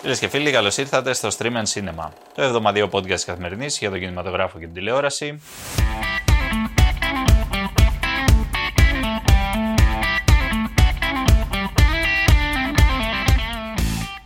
Φίλε 0.00 0.16
και 0.16 0.28
φίλοι, 0.28 0.50
καλώς 0.50 0.76
ήρθατε 0.76 1.12
στο 1.12 1.28
Stream 1.38 1.52
and 1.52 1.72
Cinema, 1.74 2.08
το 2.34 2.42
εβδομαδιαίο 2.42 2.88
podcast 2.92 3.20
καθημερινής 3.20 3.78
για 3.78 3.90
τον 3.90 3.98
κινηματογράφο 3.98 4.58
και 4.58 4.64
την 4.64 4.74
τηλεόραση. 4.74 5.40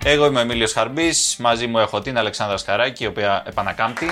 Εγώ 0.04 0.27
είμαι 0.27 0.39
ο 0.39 0.43
Εμίλιος 0.43 0.72
Χαρμπής. 0.72 1.36
Μαζί 1.39 1.66
μου 1.66 1.79
έχω 1.79 2.00
την 2.00 2.18
Αλεξάνδρα 2.18 2.57
Σκαράκη, 2.57 3.04
η 3.04 3.07
οποία 3.07 3.43
επανακάμπτει. 3.46 4.07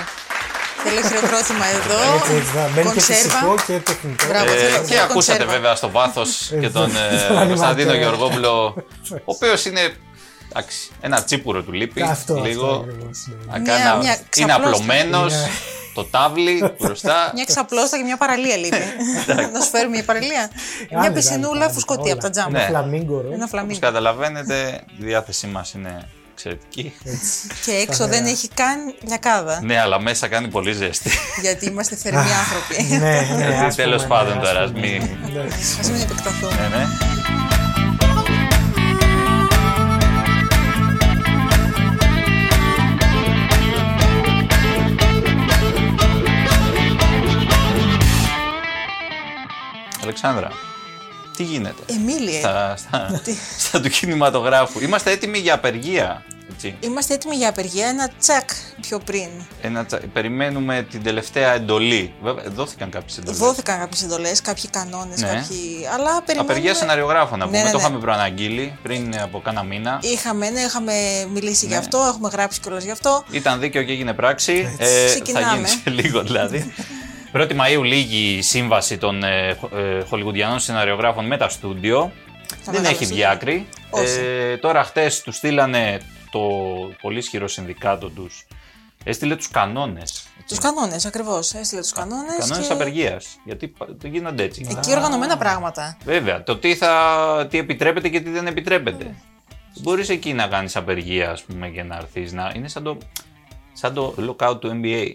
Θέλω 0.83 1.01
χειροκρότημα 1.07 1.65
εδώ. 1.65 2.15
Έτσι, 2.15 2.33
έτσι, 2.33 2.55
να 2.55 2.61
μπαίνει 2.63 2.75
και 2.75 2.83
Κονσέρβα. 2.83 3.21
φυσικό 3.21 3.55
και 3.67 3.73
τεχνικό. 3.79 4.25
Μπράβο, 4.27 4.51
Ε, 4.51 4.55
θέλω- 4.55 4.77
και 4.77 4.93
θέλω 4.93 5.01
ακούσατε 5.01 5.13
κονσέρβα. 5.37 5.51
βέβαια 5.53 5.75
στο 5.75 5.89
βάθος 5.91 6.51
και 6.59 6.69
τον 6.69 6.89
ε, 6.95 7.27
τον 7.37 7.47
Κωνσταντίνο 7.47 7.91
animateur. 7.91 7.97
Γεωργόπουλο, 7.97 8.73
ο 9.11 9.21
οποίος 9.25 9.65
είναι 9.65 9.93
εντάξει, 10.55 10.89
ένα 11.01 11.23
τσίπουρο 11.23 11.61
του 11.63 11.71
λείπει. 11.71 12.01
Αυτό, 12.01 12.33
λίγο. 12.45 12.65
αυτό 12.67 12.79
ακριβώς, 12.89 13.27
ναι. 13.27 13.51
Να 13.51 13.59
Μια- 13.59 13.77
κάνα- 13.77 13.95
μια 13.95 14.11
είναι 14.13 14.25
ξαπλώστα. 14.29 14.67
απλωμένος, 14.83 15.33
Είναι- 15.33 15.49
το 15.93 16.03
τάβλι 16.03 16.73
μπροστά. 16.79 17.15
Μια 17.35 17.45
ξαπλώστα 17.45 17.97
και 17.97 18.03
μια 18.03 18.17
παραλία 18.17 18.55
λείπει. 18.57 18.77
Να 19.53 19.59
σου 19.61 19.69
φέρουμε 19.69 19.95
μια 19.95 20.03
παραλία. 20.05 20.49
Μια 20.89 20.99
Άντε, 20.99 21.09
πισινούλα 21.11 21.51
άντε, 21.55 21.63
άντε, 21.63 21.73
φουσκωτή 21.73 22.01
όλα. 22.01 22.11
από 22.13 22.21
τα 22.21 22.29
τζάμπα. 22.29 22.49
Ναι. 22.49 22.57
Ένα 22.59 22.67
φλαμίγκο, 22.67 23.21
ρε. 23.21 23.27
Ένα 23.27 23.35
Όπως 23.35 23.49
φλαμίγκο. 23.49 23.79
καταλαβαίνετε, 23.79 24.81
η 24.99 25.03
διάθεσή 25.03 25.47
μας 25.47 25.73
είναι 25.73 26.07
εξαιρετική. 26.33 26.93
Και 27.65 27.71
έξω 27.71 28.07
δεν 28.07 28.25
έχει 28.25 28.47
καν 28.47 28.77
λιακάδα. 29.01 29.59
Ναι, 29.63 29.79
αλλά 29.79 29.99
μέσα 29.99 30.27
κάνει 30.27 30.47
πολύ 30.47 30.71
ζέστη. 30.73 31.09
Γιατί 31.41 31.65
είμαστε 31.65 31.95
θερμοί 31.95 32.19
άνθρωποι. 32.19 32.83
Ναι, 32.99 33.27
ναι, 33.37 33.55
ας 33.65 33.75
Τέλος 33.75 34.03
πούμε, 34.03 34.15
πάντων 34.15 34.37
ναι, 34.37 34.43
τώρα, 34.43 34.59
ας 34.59 34.65
ας 34.65 34.71
πούμε, 34.71 34.87
μην- 34.87 35.01
ναι. 35.33 35.39
Α 35.41 35.91
μην 35.91 36.01
επεκταθούμε. 36.01 36.87
Αλεξάνδρα, 50.15 50.51
τι 51.37 51.43
γίνεται; 51.43 51.81
Εμίλιε, 51.85 52.39
στα, 52.39 52.75
στα, 52.77 53.21
στα 53.57 53.81
του 53.81 53.89
κινηματογράφου. 53.89 54.79
Είμαστε 54.79 55.11
έτοιμοι 55.11 55.37
για 55.39 55.53
απεργία. 55.53 56.23
Έτσι. 56.53 56.75
είμαστε 56.79 57.13
έτοιμοι 57.13 57.35
για 57.35 57.49
απεργία. 57.49 57.87
Ένα 57.87 58.09
τσακ 58.19 58.49
πιο 58.81 58.99
πριν. 58.99 59.27
Ένα, 59.61 59.85
τσα- 59.85 60.01
περιμένουμε 60.13 60.87
την 60.91 61.03
τελευταία 61.03 61.53
εντολή. 61.53 62.13
Βέβαια, 62.21 62.43
δόθηκαν 62.47 62.89
κάποιες 62.89 63.17
εντολές. 63.17 63.39
Δόθηκαν 63.39 63.79
κάποιες 63.79 64.03
εντολές, 64.03 64.41
κάποιοι 64.41 64.69
κανόνες, 64.69 65.21
Ναι. 65.21 65.27
κάποιοι. 65.27 65.87
Αλλά 65.93 66.21
περιμένουμε. 66.21 66.53
Απεργία 66.53 66.73
σεναριογράφων 66.73 67.39
να 67.39 67.45
Ναι, 67.45 67.51
πούμε. 67.51 67.63
ναι, 67.63 67.71
Το 67.71 67.77
ναι. 67.77 67.83
είχαμε 67.83 67.99
προαναγγείλει 67.99 68.77
πριν 68.83 69.19
από 69.19 69.39
κάνα 69.41 69.63
μήνα. 69.63 69.99
Είχαμε, 70.01 70.49
ναι, 70.49 70.59
είχαμε 70.59 70.93
μιλήσει 71.33 71.65
Ναι. 71.65 71.71
γι' 71.71 71.77
αυτό, 71.77 71.97
έχουμε 72.13 72.29
γράψει 72.31 72.59
κιόλας 72.59 72.83
γι' 72.83 72.91
αυτό. 72.91 73.23
Ήταν 73.31 73.59
δίκαιο 73.59 73.83
και 73.83 73.91
έγινε 73.91 74.13
πράξη. 74.13 74.75
Ε, 74.77 74.85
θα 74.85 75.05
Ξεκινάμε. 75.05 75.55
γίνει 75.55 75.67
σε 75.67 75.89
λίγο 75.89 76.21
δηλαδή. 76.23 76.73
1η 77.33 77.51
Μαΐου 77.51 77.83
λήγει 77.83 78.35
η 78.37 78.41
σύμβαση 78.41 78.97
των 78.97 79.23
ε, 79.23 79.53
χο- 79.59 79.69
ε, 79.77 80.03
χολιγουντιανών 80.03 80.59
σεναριογράφων 80.59 81.25
με 81.25 81.37
τα 81.37 81.49
στούντιο. 81.49 82.11
Τα 82.47 82.55
Δεν 82.65 82.73
μεγάλα 82.73 82.89
έχει 82.89 82.95
στούντιο. 83.05 83.15
διάκρι. 83.15 83.67
Όχι. 83.89 84.19
Ε, 84.19 84.57
τώρα 84.57 84.83
χτες 84.83 85.21
τους 85.21 85.35
στείλανε 85.35 86.01
το 86.31 86.39
πολύ 87.01 87.17
ισχυρό 87.17 87.47
συνδικάτο 87.47 88.09
τους. 88.09 88.45
Έστειλε 89.03 89.35
τους 89.35 89.47
κανόνες. 89.49 90.23
Τους 90.47 90.57
κανόνες, 90.59 91.05
ακριβώς. 91.05 91.53
Έστειλε 91.53 91.81
τους 91.81 91.93
κανόνες. 91.93 92.35
Κανόνες 92.39 92.67
και... 92.67 92.73
απεργίας. 92.73 93.27
Γιατί 93.45 93.67
πα- 93.67 93.85
το 94.01 94.07
γίνονται 94.07 94.43
έτσι. 94.43 94.67
Εκεί 94.77 94.91
οργανωμένα 94.91 95.37
πράγματα. 95.37 95.97
Βέβαια, 96.05 96.43
το 96.43 96.57
τι, 96.57 96.75
θα, 96.75 97.47
τι 97.49 97.57
επιτρέπεται 97.57 98.09
και 98.09 98.19
τι 98.21 98.29
δεν 98.29 98.47
επιτρέπεται. 98.47 99.03
Δεν 99.73 99.83
μπορείς 99.83 100.09
εκεί 100.09 100.33
να 100.33 100.47
κάνεις 100.47 100.75
απεργία, 100.75 101.31
ας 101.31 101.41
πούμε, 101.43 101.67
και 101.69 101.83
να 101.83 101.95
έρθεις 101.95 102.31
να... 102.33 102.51
Είναι 102.55 102.67
σαν 102.67 102.83
το, 102.83 102.97
σαν 103.73 103.93
το 103.93 104.15
lockout 104.17 104.59
του 104.61 104.79
NBA. 104.83 105.07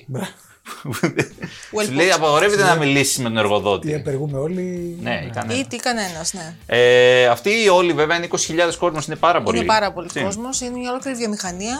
Well 1.72 1.84
Σου 1.84 1.92
λέει 1.92 2.08
put. 2.08 2.14
απαγορεύεται 2.14 2.62
να 2.62 2.74
μιλήσεις 2.74 3.16
με 3.18 3.22
τον 3.24 3.32
Τι 3.32 3.38
εργοδότη. 3.38 3.94
απεργούμε 3.94 4.38
όλοι. 4.38 4.96
Ναι, 5.02 5.22
ήταν 5.26 5.50
Ή 5.50 5.66
τι 5.68 5.76
κανένας, 5.76 6.32
ναι. 6.32 6.54
ε, 6.66 7.26
Αυτοί 7.26 7.68
όλοι 7.68 7.92
βέβαια 7.92 8.16
είναι 8.16 8.28
20.000 8.30 8.74
κόσμος, 8.78 9.06
είναι 9.06 9.16
πάρα 9.16 9.42
πολύ. 9.42 9.56
Είναι 9.58 9.66
πάρα 9.66 9.92
πολύ 9.92 10.06
Έτσι. 10.06 10.22
κόσμος, 10.24 10.60
είναι 10.60 10.78
μια 10.78 10.90
ολόκληρη 10.90 11.16
βιομηχανία. 11.16 11.78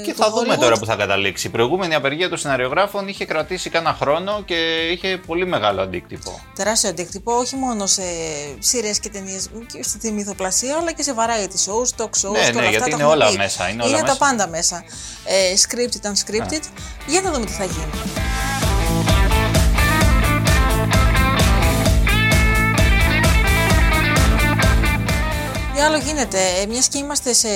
Ε, 0.00 0.04
Και 0.04 0.14
το 0.14 0.22
θα 0.22 0.30
δούμε 0.30 0.54
Hollywood- 0.54 0.58
τώρα 0.58 0.78
που 0.78 0.84
θα 0.86 0.94
καταλήξει. 0.96 1.46
Η 1.46 1.50
προηγούμενη 1.50 1.94
απεργία 1.94 2.28
των 2.28 2.38
σεναριογράφων 2.38 3.08
είχε 3.08 3.24
κρατήσει 3.24 3.70
κάνα 3.70 3.96
χρόνο 4.00 4.42
και 4.44 4.88
είχε 4.92 5.20
πολύ 5.26 5.46
μεγάλο 5.46 5.80
αντίκτυπο. 5.80 6.40
Τεράστιο 6.54 6.88
αντίκτυπο, 6.90 7.32
όχι 7.36 7.56
μόνο 7.56 7.86
σε 7.86 8.02
σειρές 8.58 8.98
και 8.98 9.08
ταινίες 9.08 9.48
και 9.72 9.82
στη 9.82 10.12
μυθοπλασία, 10.12 10.76
αλλά 10.80 10.92
και 10.92 11.02
σε 11.02 11.14
variety 11.16 11.70
shows, 11.70 12.02
talk 12.02 12.28
shows. 12.28 12.32
Ναι, 12.32 12.44
και 12.44 12.50
ναι, 12.52 12.58
όλα 12.58 12.68
γιατί 12.70 12.76
αυτά 12.76 12.78
τα 12.78 12.86
είναι 12.86 13.02
έχουμε 13.02 13.04
όλα 13.24 13.30
πει. 13.30 13.36
μέσα, 13.36 13.68
είναι 13.68 13.82
όλα 13.82 13.96
τα 13.96 14.02
μέσα. 14.02 14.16
πάντα 14.18 14.48
μέσα. 14.48 14.84
Ε, 15.24 15.54
scripted, 15.64 16.06
unscripted. 16.10 16.62
Για 17.06 17.20
να 17.20 17.30
δούμε 17.32 17.46
τι 17.46 17.52
θα 17.52 17.64
γίνει. 17.64 17.87
Τι 25.74 25.84
άλλο 25.84 25.96
γίνεται, 25.96 26.38
μιας 26.68 26.88
και 26.88 26.98
είμαστε 26.98 27.32
σε 27.32 27.48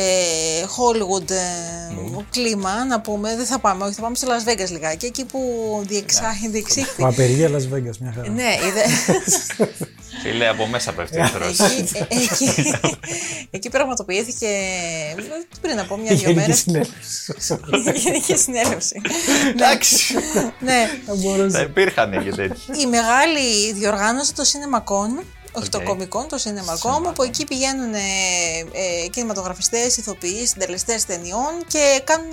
Hollywood 0.77 1.31
ε, 1.31 2.23
κλίμα, 2.31 2.85
να 2.85 3.01
πούμε, 3.01 3.37
δεν 3.37 3.47
θα 3.47 3.59
πάμε, 3.59 3.85
όχι, 3.85 3.95
θα 3.95 4.03
πάμε 4.03 4.17
στο 4.17 4.29
Las 4.29 4.49
Vegas 4.51 4.71
λιγάκι, 4.71 5.07
εκεί 5.07 5.25
που 5.25 5.41
διεξά, 5.87 6.37
διεξήχθη. 6.51 7.03
Ο 7.03 7.07
απεργία 7.07 7.49
Las 7.49 7.75
Vegas, 7.75 7.97
μια 8.01 8.13
χαρά. 8.15 8.31
ναι, 8.31 8.55
είδε, 8.67 8.83
Φίλε, 10.23 10.49
από 10.49 10.67
μέσα 10.67 10.93
πέφτει 10.93 11.19
ο 11.19 11.23
εχθρός. 11.23 11.59
εκεί, 11.61 11.89
ε, 11.95 12.07
εκεί, 12.23 12.75
εκεί 13.51 13.69
πραγματοποιήθηκε 13.69 14.49
πριν 15.61 15.79
από 15.79 15.97
μια-δυο 15.97 16.31
Γενική 16.31 16.35
μέρες. 16.41 16.59
συνέλευση. 16.59 17.35
Γενική 17.95 18.37
συνέλευση. 18.37 19.01
Εντάξει. 19.51 20.15
ναι, 20.61 20.89
Θα 21.07 21.15
μπορούσε. 21.15 21.57
Θα 21.57 21.63
υπήρχαν 21.63 22.25
και 22.25 22.31
τέτοιοι. 22.31 22.61
η 22.83 22.87
μεγάλη 22.87 23.73
διοργάνωση 23.73 24.35
το 24.35 24.43
CinemaCon, 24.47 25.25
όχι 25.53 25.69
το 25.69 25.79
Οκ. 25.79 25.85
Comic 25.89 26.19
Con, 26.21 26.27
το 26.29 26.39
CinemaCon, 26.45 27.07
όπου 27.07 27.23
εκεί 27.23 27.45
πηγαίνουν 27.45 27.95
ε, 27.95 27.99
ε, 28.73 29.09
κινηματογραφιστές, 29.09 29.97
ηθοποιοί, 29.97 30.47
συντελεστές 30.47 31.05
ταινιών 31.05 31.65
και 31.67 32.01
κάνουν 32.05 32.31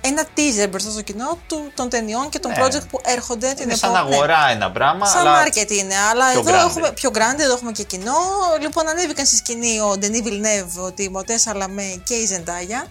ένα 0.00 0.24
teaser 0.36 0.68
μπροστά 0.70 0.90
στο 0.90 1.02
κοινό 1.02 1.38
του, 1.46 1.70
των 1.74 1.88
ταινιών 1.88 2.28
και 2.28 2.38
των 2.38 2.50
Ναι. 2.50 2.56
project 2.64 2.88
που 2.90 3.00
έρχονται 3.04 3.52
την 3.52 3.62
Είναι 3.68 3.74
σαν 3.74 3.94
επόμενη. 3.94 4.14
αγορά 4.14 4.48
ένα 4.50 4.70
πράγμα. 4.70 5.06
Σαν 5.06 5.20
αλλά 5.26 5.44
market 5.46 5.70
είναι, 5.70 5.94
αλλά 6.10 6.30
πιο 6.30 6.40
εδώ 6.40 6.50
grande. 6.50 6.66
έχουμε 6.68 6.90
πιο 6.92 7.10
grande, 7.14 7.38
εδώ 7.40 7.52
έχουμε 7.52 7.72
και 7.72 7.82
κοινό. 7.82 8.14
Λοιπόν, 8.60 8.88
ανέβηκαν 8.88 9.26
στη 9.26 9.36
σκηνή 9.36 9.80
ο 9.80 9.96
Ντενί 9.98 10.20
Βιλνεύ, 10.20 10.64
ο 10.78 10.92
Τιμωτέ 10.92 11.38
Σαλαμέ 11.38 12.02
και 12.04 12.14
η 12.14 12.26
Ζεντάγια 12.26 12.86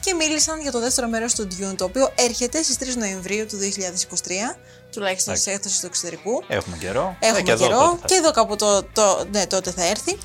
και 0.00 0.14
μίλησαν 0.14 0.60
για 0.60 0.72
το 0.72 0.80
δεύτερο 0.80 1.08
μέρος 1.08 1.34
του 1.34 1.48
Dune, 1.50 1.74
το 1.76 1.84
οποίο 1.84 2.12
έρχεται 2.14 2.62
στις 2.62 2.76
3 2.78 2.96
Νοεμβρίου 2.96 3.46
του 3.46 3.58
2023, 3.58 4.56
τουλάχιστον 4.92 5.36
στι 5.36 5.50
έκδοση 5.50 5.80
του 5.80 5.86
εξωτερικού. 5.86 6.42
Έχουμε 6.48 6.76
καιρό. 6.76 7.16
Ε, 7.20 7.26
Έχουμε 7.26 7.42
και 7.42 7.50
εδώ 7.52 7.66
καιρό 7.66 7.78
τότε 7.80 7.96
θα- 8.00 8.06
και 8.06 8.14
εδώ 8.14 8.30
κάπου 8.30 8.56
το, 8.56 8.82
το, 8.82 9.24
ναι, 9.30 9.46
τότε 9.46 9.70
θα 9.70 9.84
έρθει. 9.86 10.18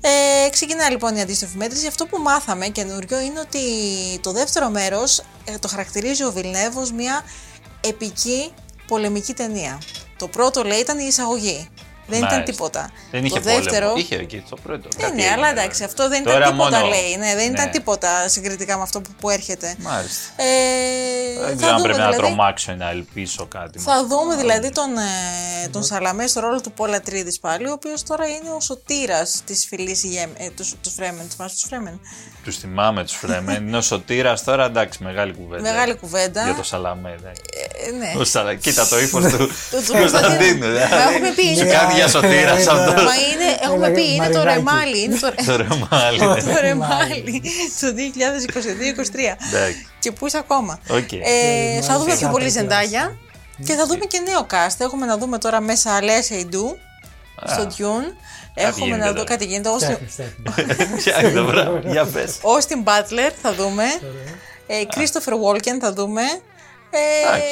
Ε, 0.00 0.48
ξεκινάει 0.50 0.90
λοιπόν 0.90 1.16
η 1.16 1.20
αντίστροφη 1.20 1.56
μέτρηση. 1.56 1.86
Αυτό 1.86 2.06
που 2.06 2.18
μάθαμε 2.18 2.66
καινούριο 2.68 3.20
είναι 3.20 3.40
ότι 3.40 3.60
το 4.20 4.32
δεύτερο 4.32 4.68
μέρος 4.70 5.18
ε, 5.44 5.58
το 5.60 5.68
χαρακτηρίζει 5.68 6.24
ο 6.24 6.32
Βιλνεύ 6.32 6.76
ως 6.76 6.92
μια 6.92 7.24
επική 7.80 8.52
πολεμική 8.86 9.32
ταινία. 9.32 9.80
Το 10.16 10.28
πρώτο 10.28 10.62
λέει 10.64 10.78
ήταν 10.78 10.98
η 10.98 11.04
εισαγωγή. 11.08 11.68
Δεν 12.06 12.18
ήταν 12.18 12.30
Μάλιστα. 12.30 12.52
τίποτα. 12.52 12.90
Δεν 13.10 13.24
είχε 13.24 13.34
το 13.34 13.40
δεύτερο. 13.44 13.86
πόλεμο. 13.86 13.96
Είχε 14.00 14.14
εκεί 14.16 14.44
το 14.50 14.56
πρώτο. 14.62 14.88
Ε, 14.98 15.02
Κάτι 15.02 15.14
ναι, 15.14 15.20
έγινε, 15.22 15.34
αλλά 15.36 15.46
βέβαια. 15.46 15.62
εντάξει, 15.62 15.84
αυτό 15.84 16.08
δεν 16.08 16.24
Τώρα 16.24 16.38
ήταν 16.38 16.50
τίποτα, 16.52 16.76
μόνο- 16.78 16.88
λέει. 16.88 17.16
Ναι, 17.18 17.34
δεν 17.34 17.52
ήταν 17.52 17.64
Ναι. 17.64 17.70
τίποτα 17.70 18.28
συγκριτικά 18.28 18.76
με 18.76 18.82
αυτό 18.82 19.00
που, 19.00 19.10
που 19.20 19.30
έρχεται. 19.30 19.74
Μάλιστα. 19.78 20.22
Ε, 20.36 20.44
Δεν 21.38 21.48
θα 21.48 21.54
ξέρω 21.56 21.70
αν 21.70 21.76
δούμε 21.76 21.82
πρέπει 21.82 21.98
να 21.98 22.10
δηλαδή. 22.10 22.16
τρομάξω 22.26 22.72
ή 22.72 22.76
να 22.76 22.90
ελπίσω 22.90 23.46
κάτι. 23.46 23.78
Θα 23.78 24.06
δούμε 24.06 24.36
δηλαδή 24.36 24.70
τον, 24.70 24.96
ε, 24.96 25.68
τον 25.68 25.82
Σαλαμέ 25.84 26.26
στο 26.26 26.40
ρόλο 26.40 26.60
του 26.60 26.72
Πόλα 26.72 27.00
Τρίδης 27.00 27.38
πάλι, 27.40 27.68
ο 27.68 27.72
οποίος 27.72 28.02
τώρα 28.02 28.26
είναι 28.26 28.50
ο 28.56 28.60
σωτήρας 28.60 29.42
της 29.46 29.66
φυλής 29.68 30.02
Γέμ, 30.04 30.30
ε, 30.36 30.50
τους, 30.50 30.74
τους 30.82 30.92
Φρέμεν, 30.94 31.26
θυμάσαι 31.36 31.54
τους 31.54 31.64
Φρέμεν; 31.68 32.00
Τους 32.44 32.56
θυμάμαι 32.56 33.02
τους 33.04 33.14
Φρέμεν. 33.16 33.66
Είναι 33.66 33.76
ο 33.76 33.80
Σωτήρας 33.80 34.44
τώρα, 34.44 34.64
εντάξει, 34.64 35.02
μεγάλη 35.02 35.32
κουβέντα. 35.34 35.62
Μεγάλη 35.62 35.94
κουβέντα. 35.94 36.44
Για 36.44 36.54
το 36.54 36.62
Σαλαμέ. 36.62 37.14
εντάξει. 37.20 37.42
Ε, 37.86 37.90
ναι. 37.90 38.12
Ο 38.20 38.24
Σαλα- 38.24 38.54
Κοίτα 38.54 38.88
το 38.88 38.98
ύφος 39.00 39.24
του 39.24 39.36
του 39.36 39.48
Κωνσταντίνου. 39.70 39.98
Κωνσταντίνου. 40.00 40.66
δηλαδή. 40.66 40.94
Μα 40.94 41.02
έχουμε 41.02 41.30
πει, 41.30 41.42
Σου 42.08 42.18
είναι- 42.18 42.26
κάνει 42.26 42.38
για 42.40 42.48
Σωτήρα 42.48 42.50
Ε, 42.50 42.80
αυτό. 42.82 43.02
Μα 43.02 43.14
είναι, 43.32 43.48
έχουμε 43.62 43.86
Έλεγε 43.86 44.00
πει, 44.06 44.14
είναι 44.14 44.28
το 44.28 44.38
Μαρινάκη. 44.38 44.58
ρεμάλι, 44.58 45.00
είναι 45.02 45.16
το, 45.18 45.32
Το 45.46 45.56
ρεμάλι. 45.56 46.18
το 46.18 46.60
ρεμάλι 46.60 47.42
του 47.80 47.94
2022-2023. 47.94 49.36
Εντάξει. 49.52 49.86
Και 49.98 50.12
πού 50.12 50.26
είσαι 50.26 50.38
ακόμα. 50.38 50.78
Οκ. 50.90 51.12
Ε, 51.12 51.80
θα 51.82 51.98
δούμε 51.98 52.16
πιο 52.16 52.28
πολύ 52.28 52.44
Κάτω 52.44 52.58
Ζεντάγια 52.58 53.16
και 53.64 53.72
θα 53.74 53.86
δούμε 53.86 54.04
και 54.04 54.18
νέο 54.28 54.46
cast. 54.50 54.74
Έχουμε 54.78 55.06
να 55.06 55.18
δούμε 55.18 55.38
τώρα 55.38 55.60
μέσα 55.60 55.92
Λέα 55.96 56.22
Σεϊντού 56.22 56.78
στο 57.46 57.66
Dune. 57.78 58.12
Έχουμε 58.54 58.84
γίνεται 58.84 59.00
να 59.00 59.06
δούμε 59.06 59.18
τώρα. 59.18 59.24
κάτι 59.24 59.44
γίνεται. 59.44 59.68
Austin- 59.68 59.98
Φτιάχνει, 60.08 60.08
φτιάχνει. 60.08 60.96
Ποια 60.96 61.20
είναι 61.20 61.40
το 61.40 61.44
πράγμα. 61.44 61.80
Για 61.84 62.04
πες. 62.04 62.34
Austin 62.42 62.88
Butler 62.88 63.30
θα 63.42 63.52
δούμε. 63.54 63.84
Ε, 64.66 64.74
Christopher 64.94 65.32
Walken 65.32 65.78
θα 65.80 65.92
δούμε. 65.92 66.22
Ε, 66.94 67.28
Εντάξει. 67.28 67.44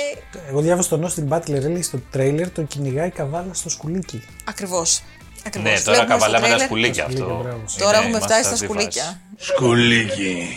Εγώ 0.48 0.60
διάβασα 0.60 0.88
τον 0.88 1.06
Austin 1.08 1.36
Butler, 1.36 1.52
έλεγε 1.54 1.82
στο 1.82 1.98
τρέιλερ 2.10 2.50
τον 2.50 2.66
κυνηγάει 2.66 3.10
καβάλα 3.10 3.54
στο 3.54 3.68
σκουλήκι. 3.68 4.22
ακριβώς. 4.44 5.02
Ακριβώς. 5.46 5.70
Ναι, 5.72 5.80
τώρα 5.80 5.96
Βλέπουμε 5.96 6.18
στο 6.20 6.30
καβαλάμε 6.30 6.40
τα 6.40 6.46
τρέιλερ. 6.46 6.66
σκουλίκια 6.66 7.02
Σκουλίκια, 7.02 7.24
αυτό. 7.24 7.42
μπράβο. 7.42 7.64
Τώρα 7.78 7.88
Είναι, 7.88 7.96
έχουμε 7.96 8.08
είμαστε 8.08 8.26
φτάσει 8.34 8.42
στα 8.48 8.56
σε 8.56 8.64
αυτή 8.64 8.66
τη 8.66 8.72
σκουλίκια. 8.72 9.02
φάση. 9.36 9.50
Σκουλίκι. 9.52 10.48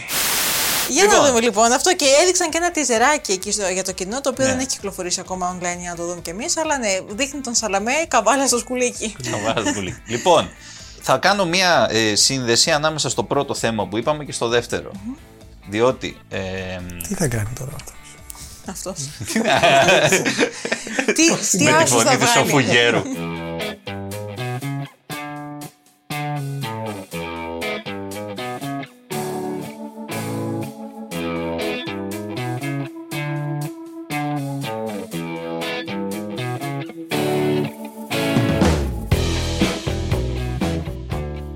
Για 0.90 1.06
να 1.06 1.26
δούμε 1.28 1.40
λοιπόν 1.42 1.72
αυτό 1.72 1.96
και 1.96 2.06
έδειξαν 2.22 2.50
και 2.50 2.58
ένα 2.58 2.72
τιζεράκι 2.72 3.32
εκεί 3.32 3.52
στο, 3.52 3.68
για 3.68 3.84
το 3.84 3.92
κοινό 3.92 4.22
το 4.22 4.30
οποίο 4.30 4.46
Ναι. 4.46 4.50
δεν 4.52 4.60
έχει 4.60 4.68
κυκλοφορήσει 4.68 5.20
ακόμα 5.20 5.58
online 5.58 5.80
για 5.80 5.90
να 5.90 5.96
το 5.96 6.06
δούμε 6.06 6.22
κι 6.22 6.30
εμείς. 6.30 6.58
Αλλά 6.58 6.78
ναι, 6.78 6.90
δείχνει 7.10 7.40
τον 7.42 7.56
Σαλαμέ 7.56 7.92
καβάλα 8.08 8.48
στο 8.48 8.58
σκουλίκι. 8.58 9.16
Καβάλα 9.32 9.62
στο 9.62 9.72
πουλί. 9.74 10.02
λοιπόν, 10.08 10.50
θα 11.02 11.18
κάνω 11.18 11.46
μία 11.46 11.88
ε, 11.92 12.16
σύνδεση 12.16 12.72
ανάμεσα 12.72 13.10
στο 13.10 13.24
πρώτο 13.24 13.56
θέμα 13.56 13.88
που 13.88 13.98
είπαμε 13.98 14.26
και 14.26 14.32
στο 14.32 14.48
δεύτερο. 14.48 14.92
Διότι. 15.70 16.18
Ε, 16.30 16.40
Τι 17.08 17.14
θα 17.14 17.28
κάνει 17.28 17.50
τώρα 17.60 17.72
αυτό; 17.76 17.92
Αυτός. 18.66 19.10
τι 21.14 21.14
τι 21.14 21.64
με 21.64 21.72
τη 21.72 21.76
άσου 21.82 21.98
φωνή 21.98 22.10
θα 22.10 22.18
του 22.18 22.28
σοφού 22.28 22.56
βάλει; 22.56 22.68
γέρου. 22.68 23.02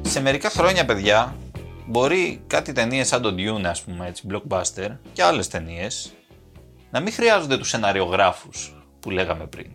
Σε 0.02 0.22
μερικά 0.22 0.50
χρόνια, 0.50 0.86
παιδιά, 0.86 1.36
μπορεί 1.86 2.42
κάτι 2.48 2.72
ταινίες 2.72 3.08
σαν 3.08 3.22
τον 3.22 3.36
Dune, 3.38 3.64
ας 3.66 3.82
πούμε, 3.82 4.08
έτσι, 4.08 4.24
blockbuster 4.32 4.90
και 5.14 5.24
άλλες 5.24 5.48
ταινίες 5.48 6.12
να 6.90 7.00
μην 7.00 7.14
χρειάζονται 7.14 7.58
τους 7.58 7.70
σεναριογράφους 7.70 8.76
που 9.00 9.10
λέγαμε 9.10 9.46
πριν. 9.46 9.68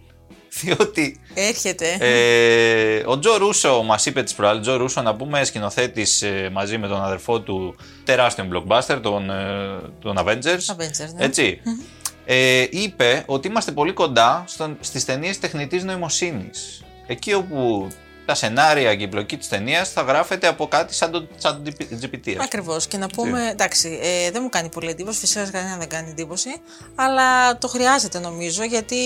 Διότι 0.63 1.21
Έρχεται. 1.35 1.97
ε, 2.01 3.03
ο 3.07 3.19
Τζο 3.19 3.37
Ρούσο 3.37 3.83
μας 3.83 4.07
είπε 4.07 4.23
τις 4.23 4.35
προάλλες. 4.35 4.63
Τζο 4.63 4.77
Ρούσο, 4.77 5.03
να 5.03 5.15
πούμε, 5.17 5.45
σκηνοθέτης 5.45 6.25
μαζί 6.53 6.79
με 6.79 6.89
τον 6.89 7.03
αδερφό 7.03 7.41
του 7.41 7.77
τεράστιον 8.05 8.49
blockbuster, 8.53 8.99
τον, 9.03 9.31
ε, 9.31 9.81
τον 10.01 10.17
Avengers. 10.19 10.75
Avengers, 10.77 11.15
ναι. 11.17 11.25
Έτσι. 11.25 11.61
Ε, 12.25 12.67
είπε 12.71 13.23
ότι 13.27 13.49
είμαστε 13.49 13.73
πολύ 13.73 13.93
κοντά 13.93 14.45
στον, 14.47 14.77
στις 14.81 15.05
ταινίες 15.05 15.39
τεχνητής 15.39 15.85
νοημοσύνης. 15.85 16.83
Εκεί 17.07 17.35
όπου 17.35 17.89
τα 18.27 18.35
σενάρια 18.35 18.95
και 18.95 19.05
η 19.05 19.09
πλοκή 19.09 19.37
της 19.37 19.49
ταινίας 19.49 19.89
θα 19.93 20.03
γράφεται 20.03 20.47
από 20.47 20.69
κάτι 20.69 20.95
σαν 20.95 21.11
το 21.11 21.27
chat 21.43 21.49
GPT. 21.49 22.15
ας 22.15 22.21
πούμε. 22.25 22.37
Ακριβώς. 22.43 22.87
Και 22.87 22.97
να 22.97 23.07
πούμε, 23.07 23.49
εντάξει, 23.51 23.99
ε, 24.03 24.31
δεν 24.31 24.41
μου 24.43 24.49
κάνει 24.49 24.69
πολύ 24.69 24.91
εντύπωση, 24.91 25.19
φυσικά 25.19 25.51
κανένα 25.51 25.77
δεν 25.77 25.89
κάνει 25.89 26.11
εντύπωση, 26.11 26.49
αλλά 26.95 27.59
το 27.59 27.69
χρειάζεται 27.69 28.19
νομίζω 28.19 28.65
γιατί, 28.65 28.97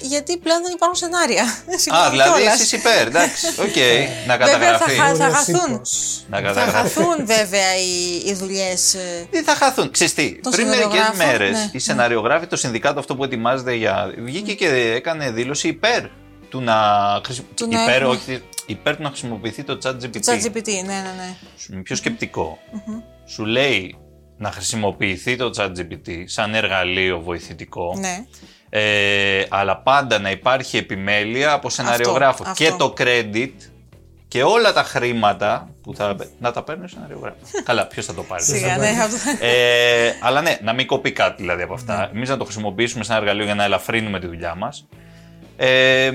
γιατί 0.00 0.36
πλέον 0.38 0.62
δεν 0.62 0.72
υπάρχουν 0.74 0.96
σενάρια. 0.96 1.42
Α, 1.42 1.78
Συγγνώμη 1.82 2.10
δηλαδή 2.10 2.30
κιόλας. 2.40 2.54
εσείς 2.54 2.72
υπέρ, 2.72 3.06
εντάξει, 3.06 3.46
οκ, 3.66 3.76
να 4.26 4.36
Βέβαια 4.36 4.78
θα, 4.78 4.84
καταγραφεί. 4.84 4.90
χα- 4.96 5.06
θα 5.06 5.24
Ωραίος 5.24 5.34
χαθούν. 5.36 5.74
τύπος. 5.74 6.24
Να 6.28 6.36
Θα 6.36 6.42
καταγραφεί. 6.42 6.76
χαθούν 6.76 7.26
βέβαια 7.26 7.76
οι, 7.76 8.22
οι 8.26 8.32
δουλειές. 8.34 8.96
Τι 9.30 9.42
θα 9.42 9.54
χαθούν. 9.54 9.90
Ξέρεις 9.90 10.14
τι, 10.14 10.40
Των 10.40 10.52
πριν 10.52 10.66
μερικές 10.66 10.86
σεναριογράφων, 10.90 11.26
μέρες 11.26 11.50
ναι, 11.50 11.68
οι 11.72 11.78
σεναριογράφοι, 11.78 12.46
το 12.46 12.56
συνδικάτο 12.56 12.98
αυτό 12.98 13.16
που 13.16 13.24
ετοιμάζεται 13.24 13.74
για. 13.74 14.14
βγήκε 14.18 14.54
και 14.54 14.66
έκανε 14.96 15.30
δήλωση 15.30 15.68
υπέρ 15.68 16.02
του 16.54 16.60
να, 16.60 16.74
χρησι- 17.24 17.54
Του 17.56 17.68
να 17.70 17.82
υπέρ, 17.82 18.02
έχουμε- 18.02 18.16
όχι, 18.16 18.42
υπέρ 18.66 18.96
του 18.96 19.02
να 19.02 19.08
χρησιμοποιηθεί 19.08 19.62
το 19.64 19.78
ChatGPT. 19.82 20.16
ChatGPT, 20.16 20.66
ναι, 20.66 20.82
ναι, 20.82 21.12
ναι. 21.16 21.34
Σου 21.56 21.72
είναι 21.72 21.82
πιο 21.82 21.96
σκεπτικο 21.96 22.58
Σου 23.26 23.44
λέει 23.44 23.96
να 24.36 24.50
χρησιμοποιηθεί 24.50 25.36
το 25.36 25.50
chat 25.56 25.68
GPT 25.68 26.10
σαν 26.24 26.54
εργαλείο 26.54 27.20
βοηθητικό. 27.20 27.96
ναι. 28.00 28.24
Ε, 28.68 29.44
αλλά 29.48 29.76
πάντα 29.76 30.18
να 30.18 30.30
υπάρχει 30.30 30.76
επιμέλεια 30.76 31.52
από 31.52 31.70
σεναριογράφο. 31.70 32.42
αυτό. 32.46 32.64
Και 32.64 32.72
το 32.78 32.94
credit 32.98 33.52
και 34.28 34.42
όλα 34.42 34.72
τα 34.72 34.82
χρήματα 34.82 35.70
που 35.82 35.94
θα. 35.94 36.16
να 36.38 36.52
τα 36.52 36.62
παίρνει 36.62 36.84
ο 36.84 36.88
σεναριογράφος. 36.88 37.48
Καλά, 37.64 37.86
ποιος 37.86 38.06
θα 38.06 38.14
το 38.14 38.22
πάρει; 38.22 38.42
Σιγά, 38.42 38.76
ναι. 38.76 38.88
αυτό. 38.88 39.44
Ε, 39.46 40.12
αλλά 40.20 40.40
ναι, 40.40 40.58
να 40.62 40.72
μην 40.72 40.86
κοπεί 40.86 41.12
κάτι 41.12 41.42
δηλαδή 41.42 41.62
από 41.62 41.74
αυτά. 41.74 42.10
Εμείς 42.14 42.28
να 42.28 42.36
το 42.36 42.44
χρησιμοποιήσουμε 42.44 43.04
σαν 43.04 43.16
εργαλείο 43.16 43.44
για 43.44 43.54
να 43.54 43.64
ελαφρύνουμε 43.64 44.20
τη 44.20 44.26
δουλειά 44.26 44.54
μας. 44.54 44.86
Ε, 45.56 46.12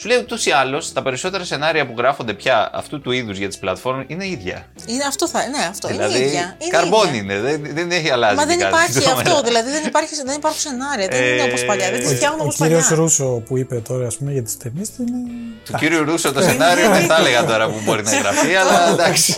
σου 0.00 0.08
λέει 0.08 0.18
ούτως 0.18 0.46
ή 0.46 0.50
άλλως 0.50 0.92
τα 0.92 1.02
περισσότερα 1.02 1.44
σενάρια 1.44 1.86
που 1.86 1.94
γράφονται 1.98 2.32
πια 2.34 2.70
αυτού 2.72 3.00
του 3.00 3.10
είδους 3.10 3.38
για 3.38 3.48
τις 3.48 3.58
πλατφόρμες 3.58 4.04
είναι 4.08 4.26
ίδια. 4.26 4.66
Είναι, 4.86 5.04
αυτό 5.04 5.28
θα, 5.28 5.38
ναι, 5.48 5.64
αυτό 5.70 5.88
δηλαδή, 5.88 6.16
είναι 6.16 6.26
ίδια. 6.26 6.56
Είναι 6.58 6.70
καρμπόνι 6.70 7.16
ίδια. 7.16 7.20
είναι, 7.34 7.38
δεν, 7.40 7.74
δεν 7.74 7.90
έχει 7.90 8.10
αλλάξει. 8.10 8.36
Μα 8.36 8.44
δεν 8.44 8.58
κάτι 8.58 8.70
υπάρχει 8.74 8.92
στο 8.92 9.10
αυτό, 9.10 9.22
μέλλον. 9.28 9.44
δηλαδή 9.44 9.70
δεν, 9.70 9.84
υπάρχει, 9.86 10.14
δεν 10.24 10.36
υπάρχουν 10.36 10.60
σενάρια, 10.60 11.06
δεν 11.10 11.22
είναι 11.24 11.42
Ε, 11.42 11.48
όπως 11.48 11.64
παλιά, 11.64 11.90
δεν 11.90 12.00
ο- 12.00 12.02
τις 12.02 12.12
φτιάχνουν 12.16 12.40
Ο 12.40 12.42
όπω 12.44 12.52
κύριος 12.52 12.82
παλιά. 12.88 13.02
Ρούσο 13.02 13.24
που 13.46 13.58
είπε 13.58 13.74
τώρα 13.76 14.06
ας 14.06 14.16
πούμε, 14.16 14.32
για 14.32 14.42
τις 14.42 14.56
ταινίες 14.56 14.88
του 14.90 15.02
είναι. 15.08 15.18
Του 15.64 15.72
κύριου 15.78 16.04
Ρούσο 16.04 16.32
το 16.32 16.40
σενάριο 16.42 16.88
δεν 16.90 17.06
θα 17.06 17.16
έλεγα 17.16 17.44
τώρα 17.44 17.68
που 17.68 17.80
μπορεί 17.84 18.02
να 18.02 18.18
γραφεί, 18.18 18.54
αλλά 18.54 18.88
εντάξει. 18.92 19.36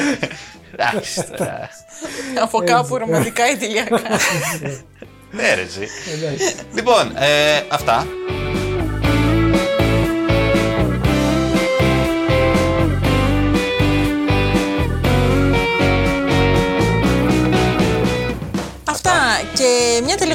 εντάξει 0.72 1.24
τώρα. 1.36 1.68
Από 2.42 2.58
κάπου 2.64 2.96
ρομαντικά 2.98 3.48
ιδηλιακά. 3.54 4.00
Ναι, 5.30 5.54
ρε, 5.54 5.60
εσύ. 5.60 5.88
Λοιπόν, 6.74 7.12
ε, 7.16 7.56
αυτά. 7.68 7.94
Αυτά. 7.96 8.06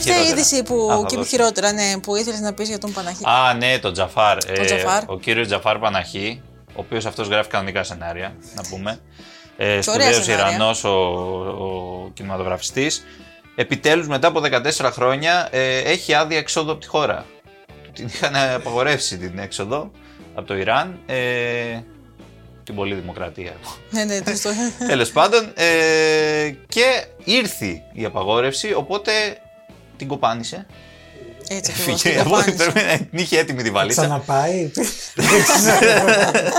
Τελευταία 0.03 0.15
Χειρότερα. 0.15 0.39
είδηση 0.39 0.63
που. 0.63 0.89
Α, 0.92 0.98
θα 1.00 1.06
και 1.07 1.15
δώσω. 1.15 1.30
χειρότερα, 1.30 1.71
ναι, 1.71 1.94
που 2.01 2.15
ήθελες 2.15 2.39
να 2.39 2.53
πεις 2.53 2.68
για 2.68 2.77
τον 2.77 2.92
Παναχή. 2.94 3.24
Α, 3.25 3.53
ναι, 3.53 3.80
τον 3.80 3.94
Τζαφάρ. 3.94 4.38
Ε, 4.48 4.65
Τζαφάρ. 4.65 5.03
Ο 5.06 5.19
κύριος 5.19 5.48
Τζαφάρ 5.48 5.77
Παναχή, 5.80 6.42
ο 6.68 6.74
οποίος 6.75 7.06
αυτός 7.06 7.27
γράφει 7.27 7.50
κανονικά 7.50 7.83
σενάρια, 7.83 8.36
να 8.56 8.62
πούμε. 8.69 9.00
Ε, 9.57 9.65
ωραία 9.68 9.81
σπουδαίος 9.81 10.24
σενάρια. 10.24 10.56
Ιρανός 10.56 10.83
ο, 10.83 10.89
ο 10.89 12.09
κινηματογραφιστής. 12.13 13.03
Επιτέλους, 13.56 14.07
μετά 14.07 14.27
από 14.27 14.39
14 14.39 14.89
χρόνια, 14.92 15.48
ε, 15.51 15.77
έχει 15.77 16.13
άδεια 16.13 16.38
εξόδου 16.38 16.71
από 16.71 16.80
τη 16.80 16.88
χώρα. 16.88 17.25
Του 17.83 17.92
Την 17.94 18.07
είχαν 18.07 18.36
απαγορεύσει 18.36 19.18
την 19.18 19.39
έξοδο 19.39 19.92
από 20.36 20.48
το 20.48 20.56
Ιράν. 20.57 21.00
Ε, 21.06 21.15
την 22.63 22.75
πολύ 22.75 22.95
δημοκρατία. 22.95 23.51
Ναι, 23.89 24.03
ναι, 24.03 24.21
το- 24.21 24.31
το- 24.42 24.50
Τέλος 24.88 25.12
πάντων, 25.12 25.51
ε, 25.56 26.50
και 26.68 27.06
ήρθε 27.24 27.81
η 27.94 28.06
απαγόρευση, 28.06 28.74
οπότε 28.74 29.12
την 30.01 30.09
κοπάνισε. 30.09 30.65
Έτσι 31.50 31.71
ακριβώς. 31.80 32.01
Φύγε, 32.01 32.19
από 32.19 32.36
ό,τι 32.36 32.51
πρέπει 32.51 32.80
να 32.81 32.98
την 32.98 33.07
είχε 33.12 33.39
έτοιμη 33.39 33.63
τη 33.63 33.71
βαλίτσα. 33.71 34.01
Ξαναπάει. 34.01 34.71